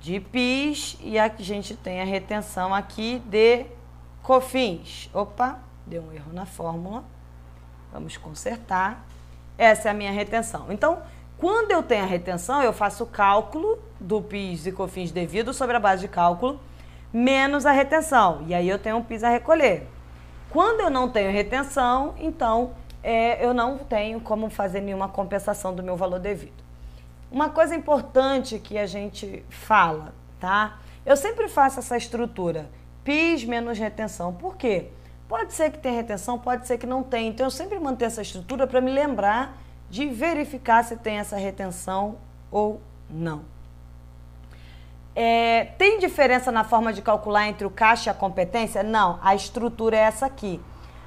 de 0.01 0.19
PIS 0.19 0.97
e 0.99 1.17
a 1.17 1.31
gente 1.39 1.75
tem 1.77 2.01
a 2.01 2.05
retenção 2.05 2.73
aqui 2.73 3.21
de 3.25 3.65
COFINS. 4.21 5.09
Opa, 5.13 5.59
deu 5.85 6.01
um 6.03 6.11
erro 6.11 6.31
na 6.33 6.45
fórmula. 6.45 7.03
Vamos 7.91 8.17
consertar. 8.17 9.05
Essa 9.57 9.89
é 9.89 9.91
a 9.91 9.93
minha 9.93 10.11
retenção. 10.11 10.71
Então, 10.71 11.01
quando 11.37 11.71
eu 11.71 11.83
tenho 11.83 12.03
a 12.03 12.07
retenção, 12.07 12.61
eu 12.63 12.73
faço 12.73 13.03
o 13.03 13.07
cálculo 13.07 13.79
do 13.99 14.21
PIS 14.21 14.65
e 14.65 14.71
COFINS 14.71 15.11
devido 15.11 15.53
sobre 15.53 15.75
a 15.75 15.79
base 15.79 16.01
de 16.01 16.07
cálculo 16.07 16.59
menos 17.13 17.65
a 17.65 17.71
retenção. 17.71 18.43
E 18.47 18.55
aí 18.55 18.67
eu 18.67 18.79
tenho 18.79 18.97
um 18.97 19.03
PIS 19.03 19.23
a 19.23 19.29
recolher. 19.29 19.87
Quando 20.49 20.81
eu 20.81 20.89
não 20.89 21.09
tenho 21.09 21.31
retenção, 21.31 22.15
então 22.17 22.71
é, 23.03 23.45
eu 23.45 23.53
não 23.53 23.77
tenho 23.77 24.19
como 24.19 24.49
fazer 24.49 24.81
nenhuma 24.81 25.07
compensação 25.07 25.75
do 25.75 25.83
meu 25.83 25.95
valor 25.95 26.19
devido. 26.19 26.63
Uma 27.31 27.49
coisa 27.49 27.75
importante 27.75 28.57
que 28.57 28.77
a 28.77 28.85
gente 28.85 29.43
fala, 29.49 30.13
tá? 30.39 30.79
Eu 31.05 31.15
sempre 31.15 31.47
faço 31.47 31.79
essa 31.79 31.97
estrutura, 31.97 32.69
PIS 33.03 33.43
menos 33.43 33.77
retenção. 33.77 34.33
Por 34.33 34.55
quê? 34.55 34.89
Pode 35.27 35.53
ser 35.53 35.71
que 35.71 35.79
tenha 35.79 35.95
retenção, 35.95 36.37
pode 36.37 36.67
ser 36.67 36.77
que 36.77 36.85
não 36.85 37.03
tenha. 37.03 37.29
Então 37.29 37.45
eu 37.45 37.51
sempre 37.51 37.79
mantenho 37.79 38.07
essa 38.07 38.21
estrutura 38.21 38.67
para 38.67 38.81
me 38.81 38.91
lembrar 38.91 39.57
de 39.89 40.07
verificar 40.07 40.83
se 40.83 40.97
tem 40.97 41.17
essa 41.17 41.37
retenção 41.37 42.17
ou 42.51 42.81
não. 43.09 43.43
É, 45.15 45.65
tem 45.77 45.99
diferença 45.99 46.51
na 46.51 46.63
forma 46.63 46.91
de 46.91 47.01
calcular 47.01 47.47
entre 47.47 47.65
o 47.65 47.69
caixa 47.69 48.09
e 48.09 48.11
a 48.11 48.13
competência? 48.13 48.81
Não, 48.81 49.19
a 49.21 49.35
estrutura 49.35 49.95
é 49.95 50.01
essa 50.01 50.25
aqui. 50.25 50.59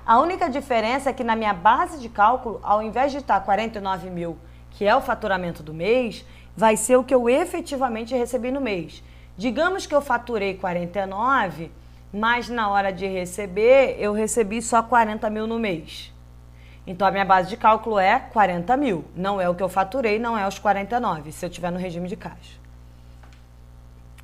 A 0.07 0.20
única 0.20 0.48
diferença 0.48 1.11
é 1.11 1.12
que 1.12 1.24
na 1.24 1.35
minha 1.35 1.52
base 1.52 1.98
de 1.98 2.09
cálculo, 2.09 2.61
ao 2.62 2.81
invés 2.81 3.11
de 3.11 3.18
estar 3.18 3.40
49 3.40 4.09
mil 4.11 4.38
que 4.76 4.85
é 4.85 4.94
o 4.94 5.00
faturamento 5.00 5.62
do 5.62 5.72
mês, 5.72 6.24
vai 6.55 6.76
ser 6.76 6.96
o 6.96 7.05
que 7.05 7.14
eu 7.14 7.31
efetivamente 7.31 8.14
recebi 8.14 8.50
no 8.50 8.61
mês. 8.61 9.02
Digamos 9.37 9.87
que 9.87 9.94
eu 9.94 10.02
faturei 10.02 10.55
49, 10.55 11.70
mas 12.16 12.48
na 12.48 12.70
hora 12.70 12.90
de 12.90 13.07
receber 13.07 13.96
eu 13.98 14.14
recebi 14.14 14.62
só 14.62 14.83
40 14.83 15.29
mil 15.29 15.46
no 15.46 15.59
mês. 15.59 16.11
Então 16.87 17.07
a 17.07 17.11
minha 17.11 17.26
base 17.26 17.50
de 17.50 17.59
cálculo 17.59 17.98
é 17.98 18.18
40 18.18 18.74
mil. 18.79 19.05
Não 19.14 19.38
é 19.38 19.46
o 19.48 19.55
que 19.55 19.62
eu 19.62 19.68
faturei, 19.68 20.18
não 20.18 20.38
é 20.38 20.48
os 20.48 20.59
49, 20.59 21.31
se 21.31 21.44
eu 21.44 21.50
estiver 21.50 21.70
no 21.70 21.79
regime 21.79 22.09
de 22.09 22.16
caixa. 22.16 22.59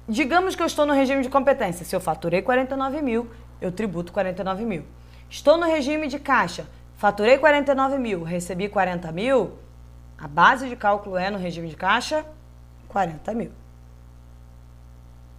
Digamos 0.08 0.56
que 0.56 0.62
eu 0.62 0.66
estou 0.66 0.86
no 0.86 0.94
regime 0.94 1.22
de 1.22 1.28
competência. 1.28 1.84
Se 1.84 1.94
eu 1.94 2.00
faturei 2.00 2.40
49 2.40 3.02
mil, 3.02 3.30
eu 3.60 3.70
tributo 3.70 4.10
49 4.10 4.64
mil. 4.64 4.84
Estou 5.28 5.58
no 5.58 5.66
regime 5.66 6.08
de 6.08 6.18
caixa, 6.18 6.66
faturei 6.96 7.36
49 7.36 7.98
mil, 7.98 8.22
recebi 8.22 8.70
40 8.70 9.12
mil, 9.12 9.58
a 10.18 10.26
base 10.26 10.66
de 10.66 10.76
cálculo 10.76 11.18
é, 11.18 11.30
no 11.30 11.38
regime 11.38 11.68
de 11.68 11.76
caixa, 11.76 12.24
40 12.88 13.34
mil. 13.34 13.50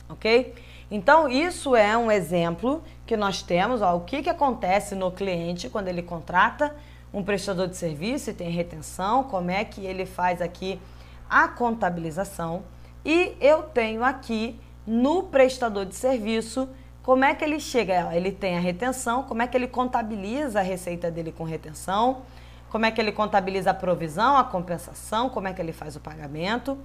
Ok? 0.07 0.53
Então, 0.95 1.27
isso 1.27 1.75
é 1.75 1.97
um 1.97 2.11
exemplo 2.11 2.83
que 3.03 3.17
nós 3.17 3.41
temos, 3.41 3.81
ó, 3.81 3.95
o 3.95 4.01
que, 4.01 4.21
que 4.21 4.29
acontece 4.29 4.93
no 4.93 5.11
cliente 5.11 5.67
quando 5.67 5.87
ele 5.87 6.03
contrata 6.03 6.75
um 7.11 7.23
prestador 7.23 7.67
de 7.67 7.75
serviço 7.75 8.29
e 8.29 8.33
tem 8.33 8.51
retenção, 8.51 9.23
como 9.23 9.49
é 9.49 9.65
que 9.65 9.83
ele 9.83 10.05
faz 10.05 10.39
aqui 10.39 10.79
a 11.27 11.47
contabilização. 11.47 12.61
E 13.03 13.35
eu 13.41 13.63
tenho 13.63 14.03
aqui 14.03 14.59
no 14.85 15.23
prestador 15.23 15.87
de 15.87 15.95
serviço 15.95 16.69
como 17.01 17.25
é 17.25 17.33
que 17.33 17.43
ele 17.43 17.59
chega. 17.59 18.15
Ele 18.15 18.31
tem 18.31 18.55
a 18.55 18.59
retenção, 18.59 19.23
como 19.23 19.41
é 19.41 19.47
que 19.47 19.57
ele 19.57 19.67
contabiliza 19.67 20.59
a 20.59 20.61
receita 20.61 21.09
dele 21.09 21.31
com 21.31 21.43
retenção, 21.43 22.21
como 22.69 22.85
é 22.85 22.91
que 22.91 23.01
ele 23.01 23.11
contabiliza 23.11 23.71
a 23.71 23.73
provisão, 23.73 24.37
a 24.37 24.43
compensação, 24.43 25.27
como 25.27 25.47
é 25.47 25.53
que 25.53 25.59
ele 25.59 25.73
faz 25.73 25.95
o 25.95 25.99
pagamento. 25.99 26.77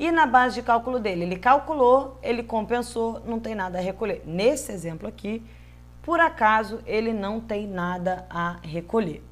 E 0.00 0.10
na 0.10 0.24
base 0.24 0.54
de 0.54 0.62
cálculo 0.62 0.98
dele, 0.98 1.24
ele 1.24 1.36
calculou, 1.36 2.18
ele 2.22 2.42
compensou, 2.42 3.20
não 3.26 3.38
tem 3.38 3.54
nada 3.54 3.76
a 3.76 3.82
recolher. 3.82 4.22
Nesse 4.24 4.72
exemplo 4.72 5.06
aqui, 5.06 5.44
por 6.00 6.18
acaso, 6.18 6.80
ele 6.86 7.12
não 7.12 7.38
tem 7.38 7.66
nada 7.66 8.26
a 8.30 8.56
recolher. 8.62 9.22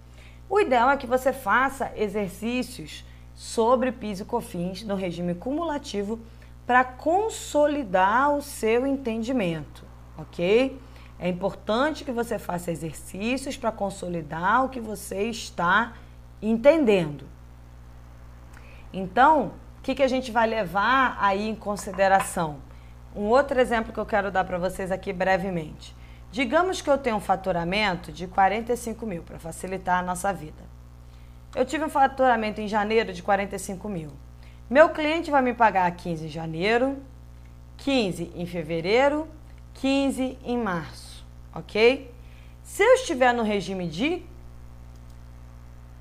O 0.47 0.61
ideal 0.61 0.91
é 0.91 0.97
que 0.99 1.07
você 1.07 1.33
faça 1.33 1.91
exercícios 1.97 3.03
sobre 3.35 3.91
PIS 3.91 4.21
e 4.21 4.27
COFINS 4.27 4.83
no 4.83 4.95
regime 4.95 5.35
cumulativo 5.35 6.21
para 6.67 6.85
consolidar 6.85 8.35
o 8.35 8.43
seu 8.43 8.87
entendimento, 8.87 9.87
ok? 10.19 10.79
É 11.19 11.31
importante 11.31 12.05
que 12.05 12.13
você 12.13 12.39
faça 12.39 12.71
exercícios 12.71 13.57
para 13.57 13.73
consolidar 13.73 14.67
o 14.67 14.69
que 14.69 14.81
você 14.81 15.31
está 15.31 15.95
entendendo. 16.43 17.25
Então, 18.93 19.53
que, 19.89 19.95
que 19.95 20.03
a 20.03 20.09
gente 20.09 20.31
vai 20.31 20.47
levar 20.47 21.17
aí 21.19 21.49
em 21.49 21.55
consideração? 21.55 22.59
Um 23.17 23.23
outro 23.23 23.59
exemplo 23.59 23.91
que 23.91 23.99
eu 23.99 24.05
quero 24.05 24.31
dar 24.31 24.45
para 24.45 24.59
vocês 24.59 24.93
aqui 24.93 25.15
brevemente. 25.15 25.97
Digamos 26.31 26.83
que 26.83 26.91
eu 26.91 26.99
tenho 26.99 27.17
um 27.17 27.21
faturamento 27.21 28.13
de 28.13 28.27
45 28.27 29.07
mil 29.07 29.23
para 29.23 29.39
facilitar 29.39 30.01
a 30.01 30.03
nossa 30.03 30.31
vida. 30.31 30.63
Eu 31.57 31.65
tive 31.65 31.87
um 31.87 31.89
faturamento 31.89 32.61
em 32.61 32.69
janeiro 32.69 33.15
de 33.15 33.23
45 33.23 33.89
mil. 33.89 34.11
Meu 34.69 34.91
cliente 34.91 35.31
vai 35.31 35.41
me 35.41 35.55
pagar 35.55 35.91
15 35.91 36.27
em 36.27 36.29
janeiro, 36.29 36.99
15 37.79 38.31
em 38.37 38.45
fevereiro, 38.45 39.27
15 39.73 40.39
em 40.45 40.59
março, 40.59 41.25
ok? 41.55 42.15
Se 42.63 42.83
eu 42.83 42.93
estiver 42.97 43.33
no 43.33 43.43
regime 43.43 43.89
de 43.89 44.23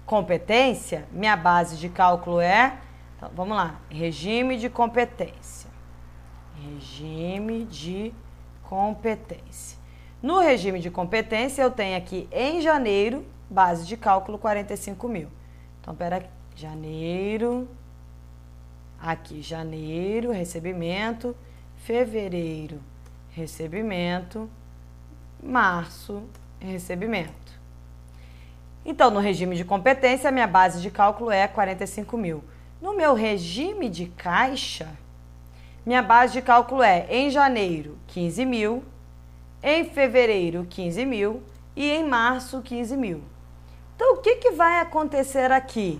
competência, 0.05 1.05
minha 1.09 1.37
base 1.37 1.77
de 1.77 1.87
cálculo 1.87 2.41
é. 2.41 2.79
Então, 3.17 3.31
vamos 3.35 3.57
lá. 3.57 3.81
Regime 3.89 4.57
de 4.57 4.69
competência. 4.69 5.69
Regime 6.61 7.65
de 7.65 8.13
competência. 8.63 9.77
No 10.21 10.39
regime 10.39 10.79
de 10.79 10.91
competência, 10.91 11.63
eu 11.63 11.71
tenho 11.71 11.97
aqui 11.97 12.27
em 12.31 12.61
janeiro, 12.61 13.25
base 13.49 13.85
de 13.85 13.97
cálculo 13.97 14.37
45 14.37 15.09
mil. 15.09 15.29
Então, 15.81 15.95
pera 15.95 16.17
aqui. 16.17 16.29
Janeiro. 16.55 17.67
Aqui, 18.99 19.41
janeiro, 19.41 20.31
recebimento. 20.31 21.35
Fevereiro, 21.77 22.79
recebimento. 23.31 24.49
Março, 25.41 26.23
recebimento. 26.59 27.57
Então, 28.83 29.11
no 29.11 29.19
regime 29.19 29.55
de 29.55 29.63
competência, 29.63 30.29
a 30.29 30.31
minha 30.31 30.47
base 30.47 30.81
de 30.81 30.89
cálculo 30.89 31.29
é 31.29 31.47
45 31.47 32.17
mil. 32.17 32.43
No 32.79 32.95
meu 32.95 33.15
regime 33.15 33.89
de 33.89 34.05
caixa, 34.05 34.87
minha 35.83 36.03
base 36.03 36.33
de 36.33 36.43
cálculo 36.43 36.83
é 36.83 37.07
em 37.09 37.31
janeiro 37.31 37.97
15 38.05 38.45
mil, 38.45 38.83
em 39.63 39.83
fevereiro 39.85 40.67
15 40.69 41.03
mil 41.03 41.41
e 41.75 41.89
em 41.89 42.07
março 42.07 42.61
15 42.61 42.95
mil. 42.95 43.23
Então, 43.95 44.13
o 44.13 44.17
que, 44.17 44.35
que 44.35 44.51
vai 44.51 44.79
acontecer 44.79 45.51
aqui? 45.51 45.99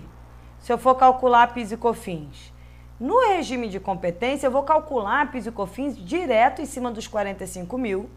Se 0.60 0.72
eu 0.72 0.78
for 0.78 0.94
calcular 0.94 1.52
PIS 1.52 1.72
e 1.72 1.76
COFINS? 1.76 2.52
No 3.00 3.18
regime 3.26 3.68
de 3.68 3.80
competência, 3.80 4.46
eu 4.46 4.50
vou 4.52 4.62
calcular 4.62 5.32
PIS 5.32 5.46
e 5.46 5.50
COFINS 5.50 5.96
direto 5.96 6.62
em 6.62 6.66
cima 6.66 6.92
dos 6.92 7.08
45 7.08 7.76
mil 7.76 8.08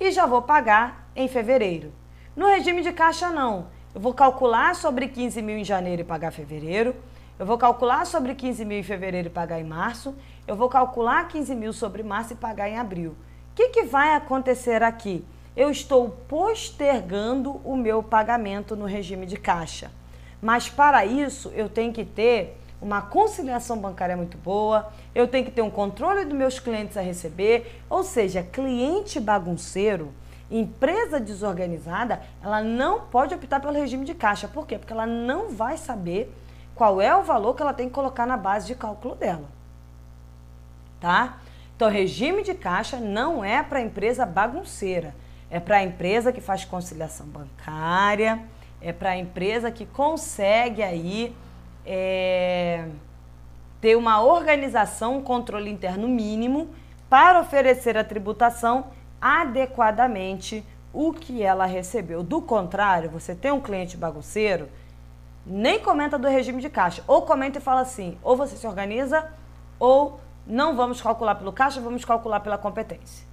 e 0.00 0.10
já 0.10 0.26
vou 0.26 0.42
pagar 0.42 1.08
em 1.14 1.28
fevereiro. 1.28 1.92
No 2.34 2.46
regime 2.46 2.82
de 2.82 2.92
caixa, 2.92 3.30
não. 3.30 3.68
Eu 3.94 4.00
vou 4.00 4.12
calcular 4.12 4.74
sobre 4.74 5.06
15 5.06 5.40
mil 5.40 5.56
em 5.56 5.64
janeiro 5.64 6.02
e 6.02 6.04
pagar 6.04 6.32
fevereiro. 6.32 6.96
Eu 7.36 7.44
vou 7.44 7.58
calcular 7.58 8.06
sobre 8.06 8.32
15 8.32 8.64
mil 8.64 8.78
em 8.78 8.82
fevereiro 8.84 9.26
e 9.26 9.30
pagar 9.30 9.60
em 9.60 9.64
março. 9.64 10.14
Eu 10.46 10.54
vou 10.54 10.68
calcular 10.68 11.26
15 11.26 11.52
mil 11.56 11.72
sobre 11.72 12.02
março 12.04 12.32
e 12.32 12.36
pagar 12.36 12.68
em 12.68 12.78
abril. 12.78 13.10
O 13.50 13.54
que, 13.56 13.70
que 13.70 13.82
vai 13.82 14.14
acontecer 14.14 14.84
aqui? 14.84 15.24
Eu 15.56 15.68
estou 15.68 16.10
postergando 16.28 17.60
o 17.64 17.76
meu 17.76 18.04
pagamento 18.04 18.76
no 18.76 18.84
regime 18.86 19.26
de 19.26 19.36
caixa. 19.36 19.90
Mas 20.40 20.68
para 20.68 21.04
isso 21.04 21.50
eu 21.56 21.68
tenho 21.68 21.92
que 21.92 22.04
ter 22.04 22.56
uma 22.80 23.02
conciliação 23.02 23.78
bancária 23.78 24.16
muito 24.16 24.36
boa, 24.38 24.92
eu 25.14 25.26
tenho 25.26 25.44
que 25.44 25.50
ter 25.50 25.62
um 25.62 25.70
controle 25.70 26.24
dos 26.24 26.36
meus 26.36 26.60
clientes 26.60 26.96
a 26.96 27.00
receber, 27.00 27.80
ou 27.88 28.04
seja, 28.04 28.42
cliente 28.42 29.18
bagunceiro 29.18 30.12
Empresa 30.50 31.18
desorganizada, 31.18 32.22
ela 32.42 32.62
não 32.62 33.00
pode 33.00 33.34
optar 33.34 33.60
pelo 33.60 33.72
regime 33.72 34.04
de 34.04 34.14
caixa. 34.14 34.46
Por 34.46 34.66
quê? 34.66 34.78
Porque 34.78 34.92
ela 34.92 35.06
não 35.06 35.50
vai 35.50 35.76
saber 35.76 36.32
qual 36.74 37.00
é 37.00 37.14
o 37.14 37.22
valor 37.22 37.54
que 37.54 37.62
ela 37.62 37.72
tem 37.72 37.88
que 37.88 37.94
colocar 37.94 38.26
na 38.26 38.36
base 38.36 38.66
de 38.66 38.74
cálculo 38.74 39.14
dela. 39.14 39.48
Tá? 41.00 41.38
Então, 41.76 41.88
regime 41.88 42.42
de 42.42 42.54
caixa 42.54 42.98
não 42.98 43.44
é 43.44 43.62
para 43.62 43.80
empresa 43.80 44.24
bagunceira. 44.24 45.14
É 45.50 45.60
para 45.60 45.76
a 45.76 45.82
empresa 45.84 46.32
que 46.32 46.40
faz 46.40 46.64
conciliação 46.64 47.26
bancária, 47.26 48.42
é 48.80 48.92
para 48.92 49.10
a 49.10 49.16
empresa 49.16 49.70
que 49.70 49.86
consegue 49.86 50.82
aí 50.82 51.34
é, 51.86 52.88
ter 53.80 53.96
uma 53.96 54.22
organização, 54.22 55.18
um 55.18 55.22
controle 55.22 55.70
interno 55.70 56.08
mínimo 56.08 56.70
para 57.08 57.40
oferecer 57.40 57.96
a 57.96 58.02
tributação 58.02 58.86
adequadamente 59.20 60.64
o 60.92 61.12
que 61.12 61.42
ela 61.42 61.66
recebeu. 61.66 62.22
Do 62.22 62.40
contrário, 62.40 63.10
você 63.10 63.34
tem 63.34 63.50
um 63.50 63.60
cliente 63.60 63.96
bagunceiro, 63.96 64.68
nem 65.46 65.78
comenta 65.80 66.18
do 66.18 66.28
regime 66.28 66.60
de 66.60 66.70
caixa, 66.70 67.02
ou 67.06 67.22
comenta 67.22 67.58
e 67.58 67.60
fala 67.60 67.80
assim: 67.80 68.18
ou 68.22 68.36
você 68.36 68.56
se 68.56 68.66
organiza, 68.66 69.30
ou 69.78 70.20
não 70.46 70.76
vamos 70.76 71.00
calcular 71.00 71.34
pelo 71.34 71.52
caixa, 71.52 71.80
vamos 71.80 72.04
calcular 72.04 72.40
pela 72.40 72.58
competência. 72.58 73.26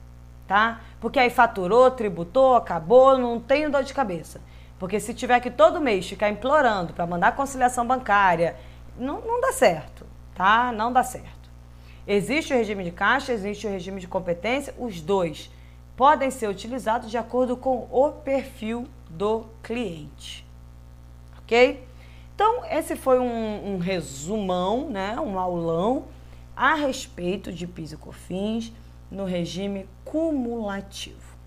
Tá? 0.47 0.81
Porque 0.99 1.19
aí 1.19 1.29
faturou, 1.29 1.91
tributou, 1.91 2.55
acabou, 2.55 3.17
não 3.17 3.39
tenho 3.39 3.71
dor 3.71 3.83
de 3.83 3.93
cabeça. 3.93 4.41
Porque 4.77 4.99
se 4.99 5.13
tiver 5.13 5.39
que 5.39 5.51
todo 5.51 5.79
mês 5.79 6.07
ficar 6.09 6.29
implorando 6.29 6.93
para 6.93 7.05
mandar 7.05 7.35
conciliação 7.35 7.85
bancária, 7.85 8.57
não, 8.97 9.21
não 9.21 9.39
dá 9.39 9.53
certo, 9.53 10.05
tá? 10.35 10.71
Não 10.71 10.91
dá 10.91 11.03
certo. 11.03 11.49
Existe 12.05 12.53
o 12.53 12.57
regime 12.57 12.83
de 12.83 12.91
caixa, 12.91 13.31
existe 13.31 13.67
o 13.67 13.69
regime 13.69 14.01
de 14.01 14.07
competência, 14.07 14.73
os 14.77 14.99
dois 14.99 15.51
podem 15.95 16.31
ser 16.31 16.47
utilizados 16.47 17.11
de 17.11 17.17
acordo 17.17 17.55
com 17.55 17.87
o 17.91 18.11
perfil 18.11 18.87
do 19.09 19.45
cliente. 19.61 20.45
Ok? 21.43 21.85
Então, 22.41 22.65
esse 22.71 22.95
foi 22.95 23.19
um, 23.19 23.75
um 23.75 23.77
resumão, 23.77 24.89
né, 24.89 25.15
um 25.19 25.37
aulão 25.37 26.05
a 26.55 26.73
respeito 26.73 27.51
de 27.53 27.67
PIS 27.67 27.91
e 27.91 27.97
COFINS 27.97 28.73
no 29.11 29.25
regime 29.25 29.87
cumulativo. 30.03 31.37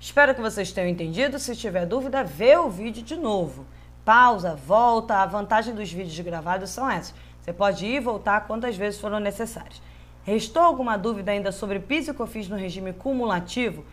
Espero 0.00 0.34
que 0.34 0.40
vocês 0.40 0.72
tenham 0.72 0.90
entendido. 0.90 1.38
Se 1.38 1.54
tiver 1.54 1.86
dúvida, 1.86 2.24
vê 2.24 2.56
o 2.56 2.68
vídeo 2.68 3.04
de 3.04 3.14
novo. 3.14 3.64
Pausa, 4.04 4.56
volta. 4.56 5.18
A 5.18 5.26
vantagem 5.26 5.72
dos 5.72 5.92
vídeos 5.92 6.18
gravados 6.18 6.70
são 6.70 6.90
essas. 6.90 7.14
Você 7.40 7.52
pode 7.52 7.86
ir 7.86 7.94
e 7.94 8.00
voltar 8.00 8.48
quantas 8.48 8.76
vezes 8.76 9.00
foram 9.00 9.20
necessárias. 9.20 9.80
Restou 10.24 10.64
alguma 10.64 10.96
dúvida 10.96 11.30
ainda 11.30 11.52
sobre 11.52 11.78
PIS 11.78 12.08
e 12.08 12.12
COFINS 12.12 12.48
no 12.48 12.56
regime 12.56 12.92
cumulativo? 12.92 13.84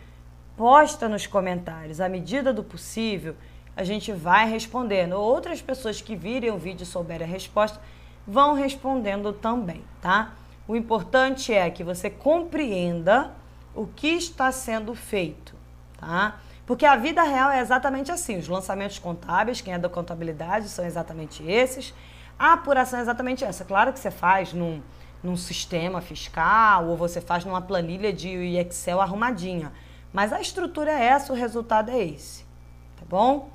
Posta 0.56 1.08
nos 1.08 1.24
comentários. 1.24 2.00
À 2.00 2.08
medida 2.08 2.52
do 2.52 2.64
possível, 2.64 3.36
a 3.78 3.84
gente 3.84 4.10
vai 4.12 4.50
respondendo. 4.50 5.12
Outras 5.12 5.62
pessoas 5.62 6.00
que 6.00 6.16
virem 6.16 6.50
o 6.50 6.58
vídeo 6.58 6.82
e 6.82 6.86
souberem 6.86 7.24
a 7.24 7.30
resposta 7.30 7.80
vão 8.26 8.54
respondendo 8.54 9.32
também, 9.32 9.84
tá? 10.02 10.32
O 10.66 10.74
importante 10.74 11.54
é 11.54 11.70
que 11.70 11.84
você 11.84 12.10
compreenda 12.10 13.30
o 13.72 13.86
que 13.86 14.08
está 14.08 14.50
sendo 14.50 14.96
feito, 14.96 15.54
tá? 15.96 16.40
Porque 16.66 16.84
a 16.84 16.96
vida 16.96 17.22
real 17.22 17.50
é 17.52 17.60
exatamente 17.60 18.10
assim. 18.10 18.36
Os 18.36 18.48
lançamentos 18.48 18.98
contábeis, 18.98 19.60
quem 19.60 19.72
é 19.72 19.78
da 19.78 19.88
contabilidade, 19.88 20.68
são 20.68 20.84
exatamente 20.84 21.48
esses. 21.48 21.94
A 22.36 22.54
apuração 22.54 22.98
é 22.98 23.02
exatamente 23.02 23.44
essa. 23.44 23.64
Claro 23.64 23.92
que 23.92 24.00
você 24.00 24.10
faz 24.10 24.52
num 24.52 24.82
num 25.22 25.36
sistema 25.36 26.00
fiscal 26.00 26.86
ou 26.86 26.96
você 26.96 27.20
faz 27.20 27.44
numa 27.44 27.60
planilha 27.60 28.12
de 28.12 28.28
Excel 28.56 29.00
arrumadinha. 29.00 29.72
Mas 30.12 30.32
a 30.32 30.40
estrutura 30.40 30.92
é 30.92 31.04
essa, 31.06 31.32
o 31.32 31.36
resultado 31.36 31.90
é 31.90 31.98
esse. 31.98 32.44
Tá 32.96 33.04
bom? 33.08 33.50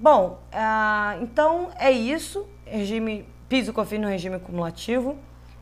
Bom, 0.00 0.40
uh, 0.50 1.22
então 1.22 1.68
é 1.76 1.90
isso. 1.90 2.48
Regime 2.64 3.28
piso 3.50 3.70
COFINS 3.70 4.00
no 4.00 4.08
regime 4.08 4.38
cumulativo. 4.38 5.18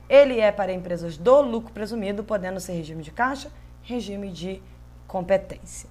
Ele 0.09 0.39
é 0.39 0.53
para 0.53 0.73
empresas 0.73 1.17
do 1.17 1.41
lucro 1.41 1.73
presumido, 1.73 2.23
podendo 2.23 2.61
ser 2.61 2.75
regime 2.75 3.03
de 3.03 3.11
caixa, 3.11 3.51
regime 3.83 4.31
de 4.31 4.63
competência. 5.09 5.91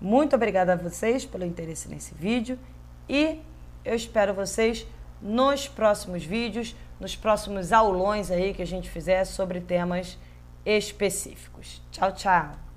Muito 0.00 0.34
obrigada 0.34 0.72
a 0.72 0.76
vocês 0.76 1.26
pelo 1.26 1.44
interesse 1.44 1.86
nesse 1.86 2.14
vídeo 2.14 2.58
e 3.06 3.42
eu 3.84 3.94
espero 3.94 4.32
vocês 4.32 4.86
nos 5.20 5.68
próximos 5.68 6.24
vídeos, 6.24 6.74
nos 6.98 7.14
próximos 7.14 7.72
aulões 7.72 8.30
aí 8.30 8.54
que 8.54 8.62
a 8.62 8.66
gente 8.66 8.88
fizer 8.88 9.22
sobre 9.26 9.60
temas 9.60 10.18
específicos. 10.64 11.82
Tchau, 11.90 12.10
tchau! 12.12 12.73